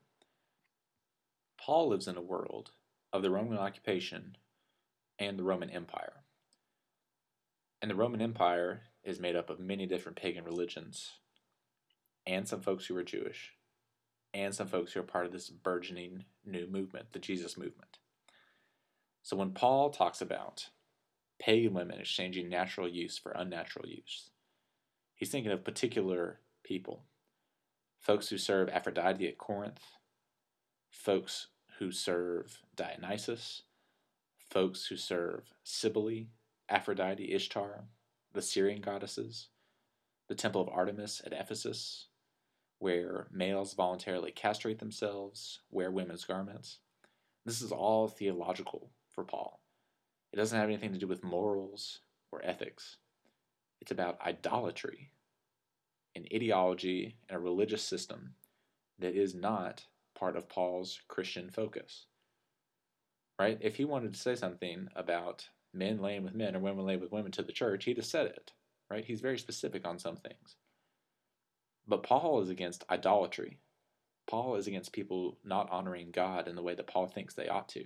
Paul 1.57 1.87
lives 1.87 2.07
in 2.07 2.17
a 2.17 2.21
world 2.21 2.71
of 3.13 3.21
the 3.21 3.31
Roman 3.31 3.57
occupation 3.57 4.35
and 5.17 5.39
the 5.39 5.43
Roman 5.43 5.69
Empire. 5.69 6.23
And 7.81 7.89
the 7.89 7.95
Roman 7.95 8.21
Empire 8.21 8.81
is 9.05 9.21
made 9.21 9.37
up 9.37 9.49
of 9.49 9.59
many 9.59 9.85
different 9.85 10.17
pagan 10.17 10.43
religions 10.43 11.11
and 12.25 12.45
some 12.45 12.59
folks 12.59 12.87
who 12.87 12.97
are 12.97 13.03
Jewish 13.03 13.53
and 14.33 14.53
some 14.53 14.67
folks 14.67 14.93
who 14.93 14.99
are 14.99 15.03
part 15.03 15.25
of 15.25 15.31
this 15.31 15.49
burgeoning 15.49 16.25
new 16.45 16.67
movement, 16.67 17.11
the 17.11 17.19
Jesus 17.19 17.57
movement. 17.57 17.97
So 19.23 19.35
when 19.35 19.51
Paul 19.51 19.89
talks 19.89 20.21
about 20.21 20.69
pagan 21.39 21.73
women 21.73 21.99
exchanging 21.99 22.49
natural 22.49 22.87
use 22.87 23.17
for 23.17 23.31
unnatural 23.31 23.87
use, 23.87 24.29
he's 25.15 25.29
thinking 25.29 25.51
of 25.51 25.63
particular 25.63 26.39
people 26.63 27.03
folks 27.99 28.29
who 28.29 28.37
serve 28.37 28.69
Aphrodite 28.69 29.27
at 29.27 29.37
Corinth, 29.37 29.81
folks 30.89 31.47
who 31.79 31.91
serve 31.91 32.61
Dionysus, 32.75 33.63
folks 34.49 34.85
who 34.87 34.95
serve 34.95 35.53
Cybele, 35.63 36.27
Aphrodite, 36.69 37.33
Ishtar, 37.33 37.85
the 38.33 38.41
Syrian 38.41 38.81
goddesses, 38.81 39.49
the 40.27 40.35
temple 40.35 40.61
of 40.61 40.69
Artemis 40.69 41.21
at 41.25 41.33
Ephesus, 41.33 42.06
where 42.79 43.27
males 43.31 43.73
voluntarily 43.73 44.31
castrate 44.31 44.79
themselves, 44.79 45.59
wear 45.71 45.91
women's 45.91 46.25
garments. 46.25 46.79
This 47.45 47.61
is 47.61 47.71
all 47.71 48.07
theological 48.07 48.91
for 49.09 49.23
Paul. 49.23 49.61
It 50.31 50.37
doesn't 50.37 50.57
have 50.57 50.69
anything 50.69 50.93
to 50.93 50.99
do 50.99 51.07
with 51.07 51.23
morals 51.23 52.01
or 52.31 52.45
ethics. 52.45 52.97
It's 53.81 53.91
about 53.91 54.21
idolatry, 54.21 55.11
an 56.15 56.25
ideology, 56.33 57.17
and 57.29 57.37
a 57.37 57.41
religious 57.41 57.81
system 57.81 58.33
that 58.99 59.15
is 59.15 59.33
not 59.33 59.85
part 60.17 60.35
of 60.35 60.49
Paul's 60.49 60.99
Christian 61.07 61.49
focus. 61.49 62.05
Right? 63.39 63.57
If 63.61 63.75
he 63.75 63.85
wanted 63.85 64.13
to 64.13 64.19
say 64.19 64.35
something 64.35 64.89
about 64.95 65.47
men 65.73 65.99
laying 65.99 66.23
with 66.23 66.33
men 66.33 66.55
or 66.55 66.59
women 66.59 66.85
laying 66.85 66.99
with 66.99 67.11
women 67.11 67.31
to 67.33 67.43
the 67.43 67.51
church, 67.51 67.85
he'd 67.85 67.97
have 67.97 68.05
said 68.05 68.25
it. 68.25 68.51
Right? 68.89 69.05
He's 69.05 69.21
very 69.21 69.37
specific 69.37 69.87
on 69.87 69.99
some 69.99 70.17
things. 70.17 70.55
But 71.87 72.03
Paul 72.03 72.41
is 72.41 72.49
against 72.49 72.83
idolatry. 72.89 73.59
Paul 74.27 74.55
is 74.55 74.67
against 74.67 74.91
people 74.91 75.37
not 75.43 75.69
honoring 75.71 76.11
God 76.11 76.47
in 76.47 76.55
the 76.55 76.61
way 76.61 76.75
that 76.75 76.87
Paul 76.87 77.07
thinks 77.07 77.33
they 77.33 77.47
ought 77.47 77.69
to, 77.69 77.85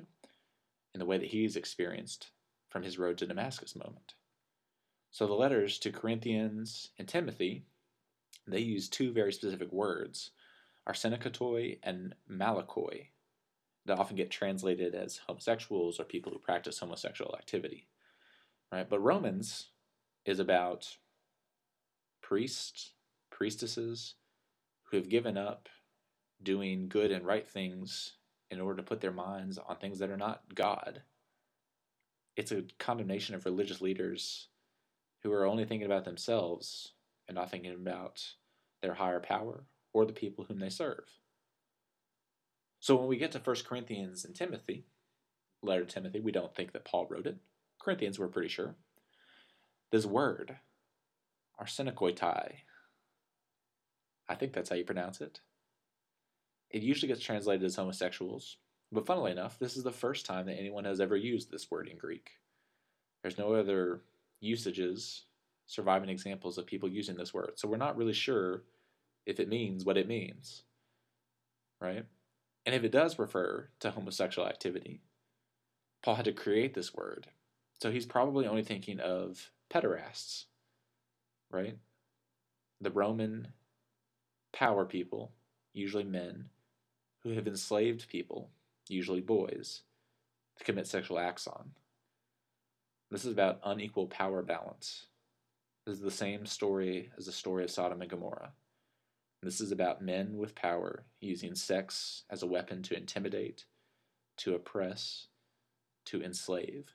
in 0.93 0.99
the 0.99 1.05
way 1.05 1.19
that 1.19 1.29
he's 1.29 1.55
experienced 1.55 2.31
from 2.69 2.81
his 2.81 2.97
road 2.97 3.17
to 3.19 3.27
Damascus 3.27 3.75
moment. 3.75 4.15
So 5.11 5.27
the 5.27 5.33
letters 5.33 5.77
to 5.79 5.91
Corinthians 5.91 6.89
and 6.97 7.07
Timothy, 7.07 7.65
they 8.47 8.61
use 8.61 8.89
two 8.89 9.11
very 9.11 9.33
specific 9.33 9.71
words, 9.71 10.31
arsenikotoi 10.89 11.79
and 11.83 12.15
malakoi, 12.29 13.07
that 13.85 13.99
often 13.99 14.15
get 14.15 14.31
translated 14.31 14.95
as 14.95 15.17
homosexuals 15.27 15.99
or 15.99 16.05
people 16.05 16.31
who 16.31 16.39
practice 16.39 16.79
homosexual 16.79 17.35
activity. 17.35 17.87
Right? 18.71 18.89
But 18.89 19.01
Romans 19.01 19.67
is 20.25 20.39
about 20.39 20.97
priests 22.21 22.93
priestesses 23.41 24.13
who 24.83 24.97
have 24.97 25.09
given 25.09 25.35
up 25.35 25.67
doing 26.43 26.87
good 26.87 27.09
and 27.09 27.25
right 27.25 27.49
things 27.49 28.17
in 28.51 28.61
order 28.61 28.77
to 28.77 28.87
put 28.87 29.01
their 29.01 29.11
minds 29.11 29.57
on 29.57 29.75
things 29.77 29.97
that 29.97 30.11
are 30.11 30.15
not 30.17 30.43
God. 30.53 31.01
It's 32.37 32.51
a 32.51 32.65
condemnation 32.77 33.33
of 33.33 33.45
religious 33.45 33.81
leaders 33.81 34.49
who 35.23 35.31
are 35.31 35.47
only 35.47 35.65
thinking 35.65 35.87
about 35.87 36.05
themselves 36.05 36.93
and 37.27 37.33
not 37.33 37.49
thinking 37.49 37.73
about 37.73 38.23
their 38.83 38.93
higher 38.93 39.19
power 39.19 39.63
or 39.91 40.05
the 40.05 40.13
people 40.13 40.45
whom 40.47 40.59
they 40.59 40.69
serve. 40.69 41.05
So 42.79 42.95
when 42.95 43.07
we 43.07 43.17
get 43.17 43.31
to 43.31 43.39
1 43.39 43.55
Corinthians 43.67 44.23
and 44.23 44.35
Timothy, 44.35 44.85
letter 45.63 45.83
to 45.83 45.91
Timothy, 45.91 46.19
we 46.19 46.31
don't 46.31 46.55
think 46.55 46.73
that 46.73 46.85
Paul 46.85 47.07
wrote 47.09 47.25
it. 47.25 47.37
Corinthians, 47.81 48.19
we're 48.19 48.27
pretty 48.27 48.49
sure. 48.49 48.75
This 49.89 50.05
word, 50.05 50.57
arsenikoitai, 51.59 52.51
I 54.31 54.35
think 54.35 54.53
that's 54.53 54.69
how 54.69 54.77
you 54.77 54.85
pronounce 54.85 55.19
it. 55.19 55.41
It 56.69 56.83
usually 56.83 57.09
gets 57.09 57.19
translated 57.19 57.65
as 57.65 57.75
homosexuals, 57.75 58.55
but 58.89 59.05
funnily 59.05 59.31
enough, 59.31 59.59
this 59.59 59.75
is 59.75 59.83
the 59.83 59.91
first 59.91 60.25
time 60.25 60.45
that 60.45 60.57
anyone 60.57 60.85
has 60.85 61.01
ever 61.01 61.17
used 61.17 61.51
this 61.51 61.69
word 61.69 61.89
in 61.89 61.97
Greek. 61.97 62.31
There's 63.21 63.37
no 63.37 63.53
other 63.53 63.99
usages, 64.39 65.25
surviving 65.65 66.07
examples 66.07 66.57
of 66.57 66.65
people 66.65 66.87
using 66.87 67.17
this 67.17 67.33
word, 67.33 67.51
so 67.55 67.67
we're 67.67 67.75
not 67.75 67.97
really 67.97 68.13
sure 68.13 68.63
if 69.25 69.41
it 69.41 69.49
means 69.49 69.83
what 69.83 69.97
it 69.97 70.07
means. 70.07 70.63
Right? 71.81 72.05
And 72.65 72.73
if 72.73 72.85
it 72.85 72.93
does 72.93 73.19
refer 73.19 73.67
to 73.81 73.91
homosexual 73.91 74.47
activity, 74.47 75.01
Paul 76.03 76.15
had 76.15 76.25
to 76.25 76.31
create 76.31 76.73
this 76.73 76.93
word. 76.93 77.27
So 77.81 77.91
he's 77.91 78.05
probably 78.05 78.47
only 78.47 78.63
thinking 78.63 79.01
of 79.01 79.51
pederasts, 79.69 80.45
right? 81.51 81.75
The 82.79 82.91
Roman 82.91 83.49
power 84.53 84.85
people, 84.85 85.31
usually 85.73 86.03
men, 86.03 86.49
who 87.23 87.31
have 87.31 87.47
enslaved 87.47 88.07
people, 88.07 88.49
usually 88.87 89.21
boys, 89.21 89.81
to 90.57 90.63
commit 90.63 90.87
sexual 90.87 91.19
acts 91.19 91.47
on. 91.47 91.71
This 93.09 93.25
is 93.25 93.33
about 93.33 93.59
unequal 93.63 94.07
power 94.07 94.41
balance. 94.41 95.07
This 95.85 95.95
is 95.95 96.01
the 96.01 96.11
same 96.11 96.45
story 96.45 97.11
as 97.17 97.25
the 97.25 97.31
story 97.31 97.63
of 97.63 97.71
Sodom 97.71 98.01
and 98.01 98.09
Gomorrah. 98.09 98.53
This 99.43 99.59
is 99.59 99.71
about 99.71 100.03
men 100.03 100.37
with 100.37 100.53
power 100.53 101.03
using 101.19 101.55
sex 101.55 102.23
as 102.29 102.43
a 102.43 102.47
weapon 102.47 102.83
to 102.83 102.95
intimidate, 102.95 103.65
to 104.37 104.53
oppress, 104.53 105.27
to 106.05 106.21
enslave. 106.23 106.93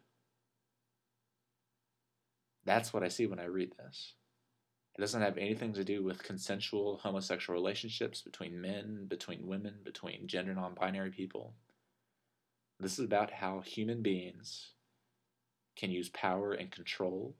That's 2.64 2.92
what 2.92 3.02
I 3.02 3.08
see 3.08 3.26
when 3.26 3.40
I 3.40 3.46
read 3.46 3.72
this. 3.76 4.14
It 4.96 5.02
doesn't 5.02 5.20
have 5.20 5.36
anything 5.36 5.74
to 5.74 5.84
do 5.84 6.02
with 6.02 6.22
consensual 6.22 6.98
homosexual 7.02 7.58
relationships 7.58 8.22
between 8.22 8.60
men, 8.60 9.04
between 9.08 9.46
women, 9.46 9.74
between 9.84 10.26
gender 10.26 10.54
non 10.54 10.74
binary 10.74 11.10
people. 11.10 11.52
This 12.80 12.98
is 12.98 13.04
about 13.04 13.30
how 13.30 13.60
human 13.60 14.00
beings 14.00 14.72
can 15.76 15.90
use 15.90 16.08
power 16.08 16.54
and 16.54 16.70
control, 16.70 17.36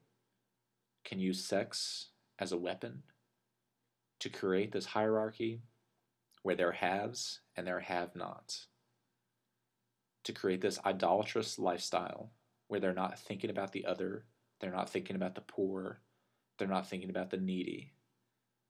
can 1.02 1.18
use 1.18 1.42
sex 1.42 2.08
as 2.38 2.52
a 2.52 2.58
weapon 2.58 3.02
to 4.20 4.28
create 4.28 4.72
this 4.72 4.86
hierarchy 4.86 5.62
where 6.42 6.56
there 6.56 6.68
are 6.68 6.72
haves 6.72 7.40
and 7.56 7.66
there 7.66 7.78
are 7.78 7.80
have 7.80 8.14
nots. 8.14 8.66
To 10.24 10.32
create 10.32 10.60
this 10.60 10.78
idolatrous 10.84 11.58
lifestyle 11.58 12.32
where 12.68 12.80
they're 12.80 12.92
not 12.92 13.18
thinking 13.18 13.48
about 13.48 13.72
the 13.72 13.86
other, 13.86 14.26
they're 14.60 14.70
not 14.70 14.90
thinking 14.90 15.16
about 15.16 15.34
the 15.34 15.40
poor, 15.40 16.00
they're 16.58 16.68
not 16.68 16.88
thinking 16.88 17.10
about 17.10 17.30
the 17.30 17.36
needy, 17.36 17.92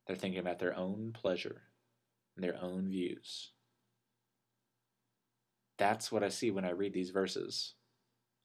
they're 0.07 0.17
thinking 0.17 0.41
about 0.41 0.59
their 0.59 0.77
own 0.77 1.13
pleasure 1.13 1.63
and 2.35 2.45
their 2.45 2.57
own 2.63 2.89
views. 2.89 3.51
That's 5.79 6.11
what 6.11 6.23
I 6.23 6.29
see 6.29 6.51
when 6.51 6.65
I 6.65 6.71
read 6.71 6.95
these 6.95 7.11
verses. 7.11 7.75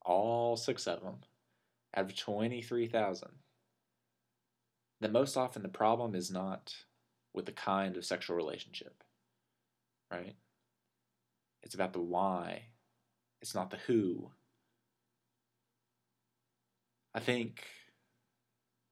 All 0.04 0.58
six 0.58 0.88
of 0.88 1.02
them 1.02 1.18
out 1.96 2.06
of 2.06 2.16
23,000. 2.16 3.30
The 5.00 5.10
most 5.10 5.38
often 5.38 5.62
the 5.62 5.70
problem 5.70 6.16
is 6.16 6.32
not 6.32 6.76
with 7.34 7.46
the 7.46 7.52
kind 7.52 7.98
of 7.98 8.06
sexual 8.06 8.36
relationship, 8.36 9.04
right? 10.12 10.36
It's 11.64 11.76
about 11.76 11.94
the 11.94 12.02
why, 12.02 12.64
it's 13.42 13.56
not 13.56 13.72
the 13.72 13.78
who. 13.78 14.32
I 17.14 17.20
think 17.20 17.64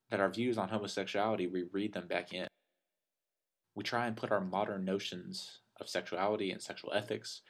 that 0.09 0.19
our 0.19 0.29
views 0.29 0.57
on 0.57 0.69
homosexuality, 0.69 1.47
we 1.47 1.63
read 1.71 1.93
them 1.93 2.07
back 2.07 2.33
in. 2.33 2.47
We 3.75 3.83
try 3.83 4.07
and 4.07 4.17
put 4.17 4.31
our 4.31 4.41
modern 4.41 4.83
notions 4.85 5.59
of 5.79 5.89
sexuality 5.89 6.51
and 6.51 6.61
sexual 6.61 6.93
ethics 6.93 7.41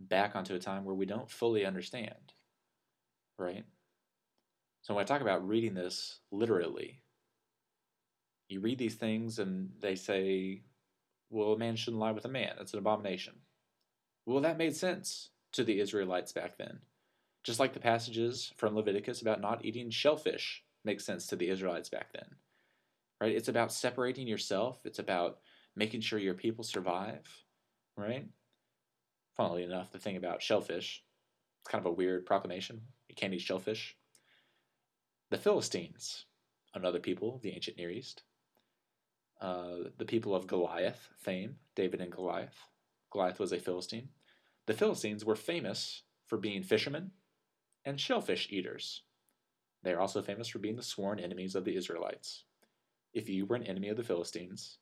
back 0.00 0.36
onto 0.36 0.54
a 0.54 0.60
time 0.60 0.84
where 0.84 0.94
we 0.94 1.06
don't 1.06 1.30
fully 1.30 1.66
understand, 1.66 2.32
right? 3.38 3.64
So 4.82 4.94
when 4.94 5.02
I 5.02 5.06
talk 5.06 5.20
about 5.20 5.46
reading 5.46 5.74
this 5.74 6.20
literally, 6.30 7.02
you 8.48 8.60
read 8.60 8.78
these 8.78 8.94
things 8.94 9.38
and 9.38 9.70
they 9.80 9.96
say, 9.96 10.62
well, 11.30 11.52
a 11.52 11.58
man 11.58 11.76
shouldn't 11.76 12.00
lie 12.00 12.12
with 12.12 12.24
a 12.24 12.28
man. 12.28 12.52
It's 12.60 12.72
an 12.72 12.78
abomination. 12.78 13.34
Well, 14.24 14.40
that 14.40 14.56
made 14.56 14.76
sense 14.76 15.30
to 15.52 15.64
the 15.64 15.80
Israelites 15.80 16.32
back 16.32 16.56
then. 16.56 16.78
Just 17.44 17.60
like 17.60 17.72
the 17.72 17.80
passages 17.80 18.52
from 18.56 18.74
Leviticus 18.74 19.20
about 19.20 19.40
not 19.40 19.64
eating 19.64 19.90
shellfish 19.90 20.62
make 20.88 21.00
sense 21.00 21.26
to 21.26 21.36
the 21.36 21.48
Israelites 21.48 21.88
back 21.88 22.12
then. 22.12 22.26
Right? 23.20 23.36
It's 23.36 23.48
about 23.48 23.72
separating 23.72 24.26
yourself, 24.26 24.80
it's 24.84 24.98
about 24.98 25.38
making 25.76 26.00
sure 26.00 26.18
your 26.18 26.34
people 26.34 26.64
survive, 26.64 27.26
right? 27.96 28.26
Funnily 29.36 29.62
enough, 29.62 29.92
the 29.92 29.98
thing 29.98 30.16
about 30.16 30.42
shellfish, 30.42 31.04
it's 31.60 31.70
kind 31.70 31.84
of 31.84 31.90
a 31.90 31.94
weird 31.94 32.26
proclamation. 32.26 32.80
You 33.08 33.14
can't 33.14 33.34
eat 33.34 33.40
shellfish. 33.40 33.96
The 35.30 35.38
Philistines, 35.38 36.24
another 36.74 37.00
people 37.00 37.36
of 37.36 37.42
the 37.42 37.50
ancient 37.50 37.76
Near 37.76 37.90
East, 37.90 38.22
uh, 39.40 39.90
the 39.98 40.04
people 40.04 40.34
of 40.34 40.46
Goliath 40.46 41.08
fame, 41.18 41.56
David 41.76 42.00
and 42.00 42.10
Goliath. 42.10 42.58
Goliath 43.12 43.38
was 43.38 43.52
a 43.52 43.60
Philistine. 43.60 44.08
The 44.66 44.74
Philistines 44.74 45.24
were 45.24 45.36
famous 45.36 46.02
for 46.26 46.38
being 46.38 46.62
fishermen 46.62 47.12
and 47.84 48.00
shellfish 48.00 48.48
eaters. 48.50 49.02
They 49.88 49.94
are 49.94 50.00
also 50.00 50.20
famous 50.20 50.48
for 50.48 50.58
being 50.58 50.76
the 50.76 50.82
sworn 50.82 51.18
enemies 51.18 51.54
of 51.54 51.64
the 51.64 51.74
Israelites. 51.74 52.44
If 53.14 53.26
you 53.30 53.46
were 53.46 53.56
an 53.56 53.62
enemy 53.62 53.88
of 53.88 53.96
the 53.96 54.04
Philistines, 54.04 54.76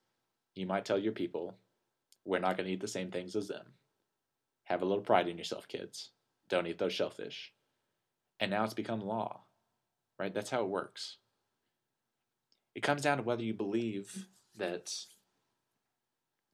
you 0.57 0.66
might 0.66 0.85
tell 0.85 0.99
your 0.99 1.12
people, 1.12 1.55
We're 2.25 2.40
not 2.40 2.57
going 2.57 2.66
to 2.66 2.73
eat 2.73 2.81
the 2.81 2.88
same 2.88 3.12
things 3.12 3.37
as 3.37 3.47
them. 3.47 3.66
Have 4.64 4.83
a 4.83 4.85
little 4.85 5.05
pride 5.05 5.29
in 5.29 5.38
yourself, 5.38 5.69
kids. 5.69 6.11
Don't 6.49 6.66
eat 6.66 6.79
those 6.79 6.92
shellfish. 6.92 7.53
And 8.40 8.51
now 8.51 8.64
it's 8.64 8.75
become 8.75 9.01
law, 9.01 9.42
right? 10.19 10.35
That's 10.35 10.51
how 10.51 10.62
it 10.62 10.71
works. 10.71 11.19
It 12.75 12.83
comes 12.83 13.03
down 13.03 13.19
to 13.19 13.23
whether 13.23 13.45
you 13.45 13.55
believe 13.55 14.27
that 14.57 14.92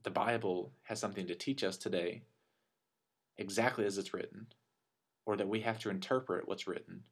the 0.03 0.11
Bible 0.11 0.75
has 0.83 1.01
something 1.01 1.27
to 1.27 1.35
teach 1.35 1.65
us 1.65 1.79
today 1.79 2.25
exactly 3.39 3.87
as 3.87 3.97
it's 3.97 4.13
written, 4.13 4.49
or 5.25 5.39
that 5.39 5.49
we 5.49 5.61
have 5.61 5.79
to 5.79 5.89
interpret 5.89 6.47
what's 6.47 6.67
written 6.67 7.05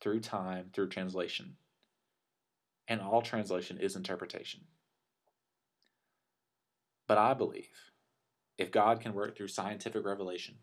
through 0.00 0.20
time, 0.20 0.70
through 0.72 0.88
translation. 0.88 1.56
And 2.88 3.00
all 3.00 3.22
translation 3.22 3.78
is 3.78 3.96
interpretation. 3.96 4.60
But 7.08 7.18
I 7.18 7.34
believe 7.34 7.70
if 8.58 8.70
God 8.70 9.00
can 9.00 9.14
work 9.14 9.36
through 9.36 9.48
scientific 9.48 10.04
revelation, 10.04 10.56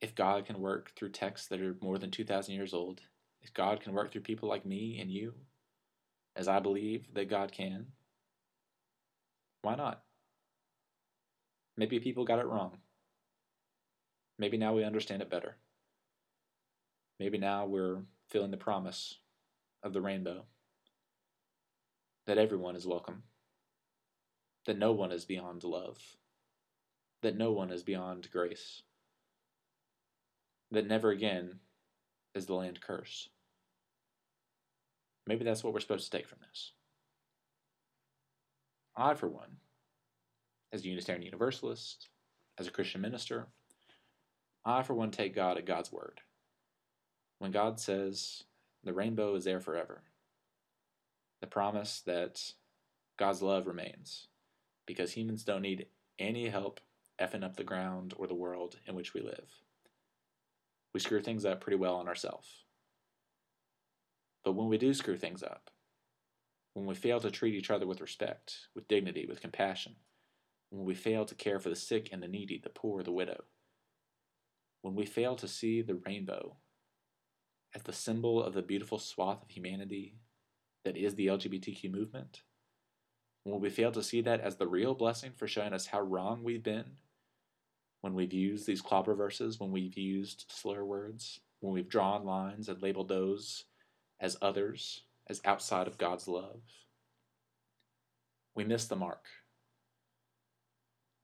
if 0.00 0.14
God 0.14 0.44
can 0.44 0.60
work 0.60 0.92
through 0.96 1.10
texts 1.10 1.48
that 1.48 1.60
are 1.60 1.76
more 1.80 1.98
than 1.98 2.10
2,000 2.10 2.54
years 2.54 2.74
old, 2.74 3.00
if 3.40 3.54
God 3.54 3.80
can 3.80 3.92
work 3.92 4.12
through 4.12 4.22
people 4.22 4.48
like 4.48 4.66
me 4.66 4.98
and 5.00 5.10
you, 5.10 5.34
as 6.34 6.48
I 6.48 6.60
believe 6.60 7.14
that 7.14 7.30
God 7.30 7.52
can, 7.52 7.86
why 9.62 9.74
not? 9.74 10.02
Maybe 11.76 12.00
people 12.00 12.24
got 12.24 12.38
it 12.38 12.46
wrong. 12.46 12.78
Maybe 14.38 14.56
now 14.58 14.74
we 14.74 14.84
understand 14.84 15.22
it 15.22 15.30
better. 15.30 15.56
Maybe 17.18 17.38
now 17.38 17.66
we're 17.66 18.02
feeling 18.28 18.50
the 18.50 18.56
promise 18.56 19.18
of 19.82 19.92
the 19.92 20.00
rainbow 20.00 20.44
that 22.26 22.38
everyone 22.38 22.74
is 22.74 22.86
welcome, 22.86 23.22
that 24.66 24.78
no 24.78 24.92
one 24.92 25.12
is 25.12 25.24
beyond 25.24 25.62
love, 25.62 25.98
that 27.22 27.36
no 27.36 27.52
one 27.52 27.70
is 27.70 27.82
beyond 27.82 28.28
grace, 28.32 28.82
that 30.72 30.86
never 30.86 31.10
again 31.10 31.60
is 32.34 32.46
the 32.46 32.54
land 32.54 32.80
cursed. 32.80 33.30
Maybe 35.26 35.44
that's 35.44 35.62
what 35.62 35.72
we're 35.72 35.80
supposed 35.80 36.10
to 36.10 36.16
take 36.16 36.26
from 36.26 36.38
this. 36.48 36.72
I, 38.96 39.14
for 39.14 39.28
one, 39.28 39.58
as 40.72 40.82
a 40.82 40.88
Unitarian 40.88 41.22
Universalist, 41.22 42.08
as 42.58 42.66
a 42.66 42.70
Christian 42.70 43.00
minister, 43.00 43.46
I, 44.64 44.82
for 44.82 44.94
one, 44.94 45.10
take 45.10 45.34
God 45.34 45.58
at 45.58 45.66
God's 45.66 45.92
word. 45.92 46.20
When 47.38 47.50
God 47.50 47.78
says 47.78 48.44
the 48.82 48.94
rainbow 48.94 49.34
is 49.34 49.44
there 49.44 49.60
forever, 49.60 50.02
the 51.40 51.46
promise 51.46 52.00
that 52.06 52.40
God's 53.18 53.42
love 53.42 53.66
remains, 53.66 54.28
because 54.86 55.12
humans 55.12 55.44
don't 55.44 55.62
need 55.62 55.86
any 56.18 56.48
help 56.48 56.80
effing 57.20 57.44
up 57.44 57.56
the 57.56 57.64
ground 57.64 58.14
or 58.16 58.26
the 58.26 58.34
world 58.34 58.76
in 58.86 58.94
which 58.94 59.12
we 59.12 59.20
live. 59.20 59.62
We 60.94 61.00
screw 61.00 61.20
things 61.20 61.44
up 61.44 61.60
pretty 61.60 61.76
well 61.76 61.96
on 61.96 62.08
ourselves. 62.08 62.64
But 64.44 64.52
when 64.52 64.68
we 64.68 64.78
do 64.78 64.94
screw 64.94 65.16
things 65.16 65.42
up, 65.42 65.70
when 66.72 66.86
we 66.86 66.94
fail 66.94 67.20
to 67.20 67.30
treat 67.30 67.54
each 67.54 67.70
other 67.70 67.86
with 67.86 68.00
respect, 68.00 68.68
with 68.74 68.88
dignity, 68.88 69.26
with 69.28 69.40
compassion, 69.40 69.96
when 70.70 70.84
we 70.84 70.94
fail 70.94 71.24
to 71.24 71.34
care 71.34 71.58
for 71.58 71.68
the 71.68 71.76
sick 71.76 72.10
and 72.12 72.22
the 72.22 72.28
needy, 72.28 72.60
the 72.62 72.70
poor, 72.70 73.02
the 73.02 73.12
widow, 73.12 73.44
when 74.82 74.94
we 74.94 75.04
fail 75.04 75.36
to 75.36 75.48
see 75.48 75.82
the 75.82 76.00
rainbow 76.06 76.56
as 77.74 77.82
the 77.82 77.92
symbol 77.92 78.42
of 78.42 78.54
the 78.54 78.62
beautiful 78.62 78.98
swath 78.98 79.42
of 79.42 79.50
humanity 79.50 80.18
that 80.84 80.96
is 80.96 81.14
the 81.14 81.26
LGBTQ 81.26 81.90
movement, 81.90 82.42
when 83.44 83.60
we 83.60 83.70
fail 83.70 83.92
to 83.92 84.02
see 84.02 84.20
that 84.22 84.40
as 84.40 84.56
the 84.56 84.66
real 84.66 84.94
blessing 84.94 85.32
for 85.36 85.46
showing 85.46 85.72
us 85.72 85.86
how 85.86 86.00
wrong 86.00 86.42
we've 86.42 86.62
been, 86.62 86.96
when 88.00 88.14
we've 88.14 88.32
used 88.32 88.66
these 88.66 88.80
clobber 88.82 89.14
verses, 89.14 89.60
when 89.60 89.72
we've 89.72 89.96
used 89.96 90.46
slur 90.48 90.84
words, 90.84 91.40
when 91.60 91.72
we've 91.72 91.88
drawn 91.88 92.24
lines 92.24 92.68
and 92.68 92.82
labeled 92.82 93.08
those 93.08 93.64
as 94.20 94.36
others, 94.42 95.02
as 95.28 95.40
outside 95.44 95.86
of 95.86 95.98
God's 95.98 96.28
love, 96.28 96.60
we 98.54 98.64
miss 98.64 98.86
the 98.86 98.96
mark. 98.96 99.26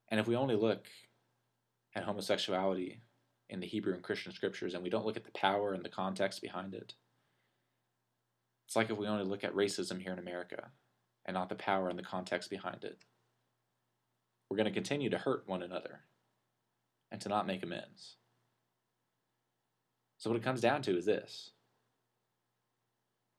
And 0.08 0.20
if 0.20 0.26
we 0.26 0.36
only 0.36 0.56
look 0.56 0.86
at 1.94 2.04
homosexuality 2.04 3.00
in 3.52 3.60
the 3.60 3.66
Hebrew 3.66 3.92
and 3.92 4.02
Christian 4.02 4.32
scriptures 4.32 4.74
and 4.74 4.82
we 4.82 4.90
don't 4.90 5.04
look 5.04 5.16
at 5.16 5.24
the 5.24 5.30
power 5.30 5.74
and 5.74 5.84
the 5.84 5.90
context 5.90 6.40
behind 6.40 6.74
it, 6.74 6.94
it's 8.66 8.74
like 8.74 8.90
if 8.90 8.96
we 8.96 9.06
only 9.06 9.24
look 9.24 9.44
at 9.44 9.54
racism 9.54 10.00
here 10.00 10.12
in 10.12 10.18
America 10.18 10.70
and 11.26 11.34
not 11.34 11.50
the 11.50 11.54
power 11.54 11.90
and 11.90 11.98
the 11.98 12.02
context 12.02 12.48
behind 12.48 12.82
it. 12.82 12.98
We're 14.48 14.56
going 14.56 14.68
to 14.68 14.72
continue 14.72 15.10
to 15.10 15.18
hurt 15.18 15.44
one 15.46 15.62
another 15.62 16.00
and 17.10 17.20
to 17.20 17.28
not 17.28 17.46
make 17.46 17.62
amends. 17.62 18.16
So, 20.16 20.30
what 20.30 20.38
it 20.38 20.42
comes 20.42 20.60
down 20.60 20.82
to 20.82 20.96
is 20.96 21.04
this 21.04 21.50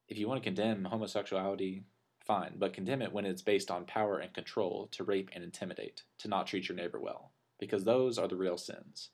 if 0.07 0.17
you 0.17 0.27
want 0.27 0.41
to 0.43 0.47
condemn 0.47 0.85
homosexuality, 0.85 1.85
fine, 2.19 2.53
but 2.57 2.73
condemn 2.73 3.01
it 3.01 3.11
when 3.11 3.25
it's 3.25 3.41
based 3.41 3.71
on 3.71 3.85
power 3.85 4.19
and 4.19 4.33
control 4.33 4.89
to 4.91 5.03
rape 5.03 5.31
and 5.33 5.43
intimidate, 5.43 6.03
to 6.19 6.27
not 6.27 6.45
treat 6.45 6.69
your 6.69 6.75
neighbor 6.75 6.99
well, 6.99 7.31
because 7.59 7.83
those 7.83 8.19
are 8.19 8.27
the 8.27 8.35
real 8.35 8.57
sins. 8.57 9.09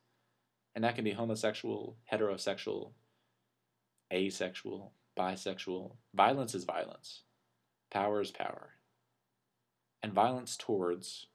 And 0.80 0.86
that 0.86 0.96
can 0.96 1.04
be 1.04 1.12
homosexual, 1.12 1.98
heterosexual, 2.10 2.94
asexual, 4.13 4.94
bisexual. 5.20 5.98
Violence 6.15 6.56
is 6.56 6.63
violence. 6.63 7.24
Power 7.92 8.22
is 8.22 8.32
power. 8.32 8.70
And 10.02 10.13
violence 10.13 10.56
towards 10.56 11.28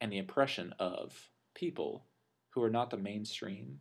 and 0.00 0.10
the 0.10 0.18
oppression 0.18 0.72
of 0.78 1.28
people 1.54 2.06
who 2.54 2.62
are 2.62 2.70
not 2.70 2.88
the 2.88 2.96
mainstream, 2.96 3.80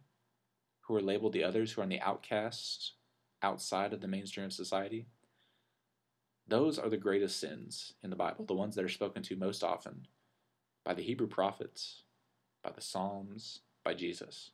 who 0.82 0.96
are 0.98 1.02
labeled 1.02 1.32
the 1.32 1.46
others, 1.46 1.72
who 1.72 1.80
are 1.80 1.86
on 1.86 1.90
the 1.90 2.02
outcasts, 2.02 2.96
outside 3.42 3.94
of 3.94 4.02
the 4.02 4.10
mainstream 4.10 4.48
of 4.48 4.52
society, 4.52 5.08
Those 6.48 6.78
are 6.78 6.90
the 6.90 6.98
greatest 6.98 7.40
sins 7.40 7.94
in 8.04 8.10
the 8.10 8.18
Bible, 8.18 8.44
the 8.46 8.54
ones 8.54 8.76
that 8.76 8.84
are 8.84 8.90
spoken 8.90 9.24
to 9.24 9.38
most 9.38 9.64
often 9.64 10.08
by 10.84 10.94
the 10.94 11.02
Hebrew 11.02 11.28
prophets, 11.28 12.04
by 12.62 12.72
the 12.72 12.82
Psalms, 12.82 13.62
by 13.86 13.94
Jesus. 13.94 14.52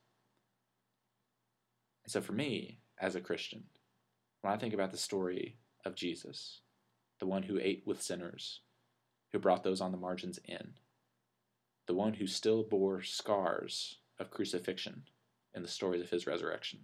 And 2.08 2.12
so 2.14 2.22
for 2.22 2.32
me, 2.32 2.80
as 3.02 3.18
a 3.18 3.20
Christian, 3.22 3.66
when 4.40 4.54
I 4.54 4.58
think 4.58 4.74
about 4.74 4.92
the 4.92 4.98
story 4.98 5.58
of 5.84 5.94
Jesus, 5.94 6.62
the 7.20 7.28
one 7.28 7.44
who 7.44 7.60
ate 7.60 7.84
with 7.86 8.02
sinners, 8.02 8.62
who 9.34 9.40
brought 9.40 9.66
those 9.66 9.82
on 9.82 9.92
the 9.92 9.98
margins 9.98 10.40
in, 10.46 10.76
the 11.86 11.94
one 11.94 12.14
who 12.14 12.26
still 12.26 12.64
bore 12.64 13.02
scars 13.02 13.98
of 14.18 14.32
crucifixion 14.32 15.04
in 15.54 15.64
the 15.64 15.68
stories 15.68 16.02
of 16.02 16.10
his 16.10 16.26
resurrection. 16.26 16.80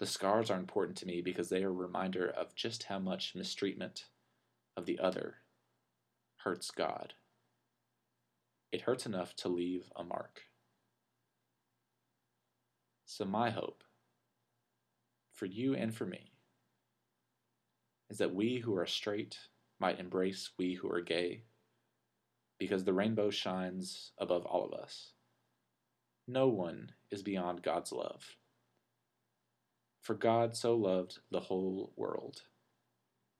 The 0.00 0.06
scars 0.06 0.50
are 0.50 0.58
important 0.58 0.98
to 0.98 1.06
me 1.06 1.20
because 1.20 1.50
they 1.50 1.62
are 1.62 1.68
a 1.68 1.72
reminder 1.72 2.28
of 2.28 2.56
just 2.56 2.82
how 2.82 2.98
much 2.98 3.36
mistreatment 3.36 4.06
of 4.76 4.86
the 4.86 4.98
other 4.98 5.36
hurts 6.38 6.72
God. 6.72 7.14
It 8.72 8.80
hurts 8.80 9.06
enough 9.06 9.36
to 9.36 9.48
leave 9.48 9.84
a 9.94 10.02
mark. 10.02 10.49
So, 13.12 13.24
my 13.24 13.50
hope 13.50 13.82
for 15.32 15.46
you 15.46 15.74
and 15.74 15.92
for 15.92 16.06
me 16.06 16.30
is 18.08 18.18
that 18.18 18.32
we 18.32 18.58
who 18.58 18.76
are 18.76 18.86
straight 18.86 19.36
might 19.80 19.98
embrace 19.98 20.50
we 20.56 20.74
who 20.74 20.88
are 20.88 21.00
gay 21.00 21.42
because 22.56 22.84
the 22.84 22.92
rainbow 22.92 23.30
shines 23.30 24.12
above 24.16 24.46
all 24.46 24.64
of 24.64 24.72
us. 24.72 25.10
No 26.28 26.46
one 26.46 26.92
is 27.10 27.24
beyond 27.24 27.64
God's 27.64 27.90
love. 27.90 28.36
For 30.00 30.14
God 30.14 30.56
so 30.56 30.76
loved 30.76 31.18
the 31.32 31.40
whole 31.40 31.92
world, 31.96 32.42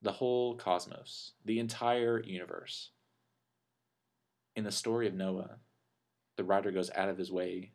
the 0.02 0.10
whole 0.10 0.56
cosmos, 0.56 1.34
the 1.44 1.60
entire 1.60 2.20
universe. 2.20 2.90
In 4.56 4.64
the 4.64 4.72
story 4.72 5.06
of 5.06 5.14
Noah, 5.14 5.58
the 6.36 6.42
writer 6.42 6.72
goes 6.72 6.90
out 6.96 7.08
of 7.08 7.18
his 7.18 7.30
way 7.30 7.70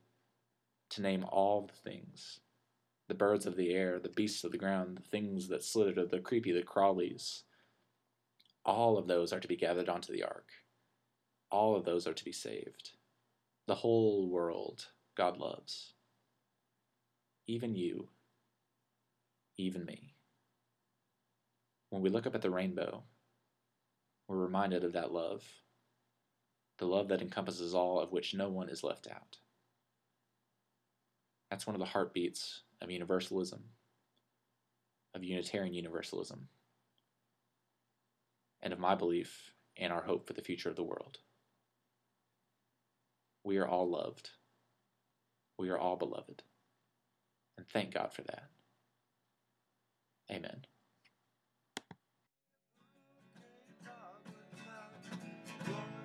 to 0.91 1.01
name 1.01 1.25
all 1.25 1.67
the 1.67 1.89
things 1.89 2.39
the 3.07 3.13
birds 3.13 3.45
of 3.45 3.55
the 3.55 3.71
air, 3.71 3.99
the 3.99 4.09
beasts 4.09 4.43
of 4.43 4.51
the 4.51 4.57
ground, 4.57 4.97
the 4.97 5.09
things 5.09 5.47
that 5.47 5.63
slither, 5.63 6.05
the 6.05 6.19
creepy, 6.19 6.51
the 6.51 6.63
crawlies. 6.63 7.43
All 8.65 8.97
of 8.97 9.07
those 9.07 9.31
are 9.31 9.39
to 9.39 9.47
be 9.47 9.55
gathered 9.55 9.89
onto 9.89 10.11
the 10.11 10.23
ark. 10.23 10.49
All 11.51 11.75
of 11.75 11.85
those 11.85 12.07
are 12.07 12.13
to 12.13 12.25
be 12.25 12.31
saved. 12.31 12.91
The 13.67 13.75
whole 13.75 14.27
world 14.29 14.87
God 15.15 15.37
loves. 15.37 15.93
Even 17.47 17.75
you, 17.75 18.09
even 19.57 19.85
me. 19.85 20.15
When 21.91 22.01
we 22.01 22.09
look 22.09 22.25
up 22.25 22.33
at 22.35 22.41
the 22.41 22.49
rainbow, 22.49 23.03
we're 24.27 24.37
reminded 24.37 24.83
of 24.83 24.93
that 24.93 25.13
love, 25.13 25.43
the 26.79 26.87
love 26.87 27.07
that 27.09 27.21
encompasses 27.21 27.75
all, 27.75 27.99
of 27.99 28.11
which 28.11 28.33
no 28.33 28.49
one 28.49 28.69
is 28.69 28.83
left 28.83 29.07
out. 29.07 29.37
That's 31.49 31.67
one 31.67 31.75
of 31.75 31.79
the 31.79 31.85
heartbeats 31.85 32.61
of 32.81 32.91
universalism, 32.91 33.63
of 35.13 35.23
Unitarian 35.23 35.73
Universalism, 35.73 36.47
and 38.61 38.73
of 38.73 38.79
my 38.79 38.95
belief 38.95 39.53
and 39.77 39.93
our 39.93 40.01
hope 40.01 40.27
for 40.27 40.33
the 40.33 40.41
future 40.41 40.69
of 40.69 40.75
the 40.75 40.83
world. 40.83 41.19
We 43.43 43.57
are 43.57 43.67
all 43.67 43.89
loved. 43.89 44.31
We 45.57 45.69
are 45.69 45.77
all 45.77 45.95
beloved. 45.95 46.41
And 47.57 47.67
thank 47.67 47.93
God 47.93 48.11
for 48.11 48.23
that. 48.23 48.49
Amen. 50.31 50.65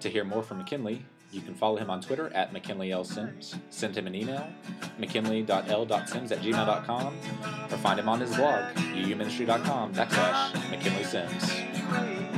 To 0.01 0.09
hear 0.09 0.25
more 0.25 0.43
from 0.43 0.59
McKinley, 0.59 1.05
you 1.33 1.41
can 1.41 1.55
follow 1.55 1.77
him 1.77 1.91
on 1.91 2.01
Twitter 2.01 2.31
at 2.35 2.53
McKinleyLSims, 2.53 3.59
send 3.71 3.97
him 3.97 4.07
an 4.07 4.15
email, 4.15 4.47
mckinley.l.sims 4.99 6.33
at 6.33 6.39
gmail.com, 6.41 7.17
or 7.71 7.77
find 7.79 8.01
him 8.01 8.09
on 8.09 8.21
his 8.21 8.35
blog, 8.35 8.75
uuministry.com 8.75 9.95
backslash 9.95 10.71
McKinley 10.71 11.05
Sims. 11.05 12.30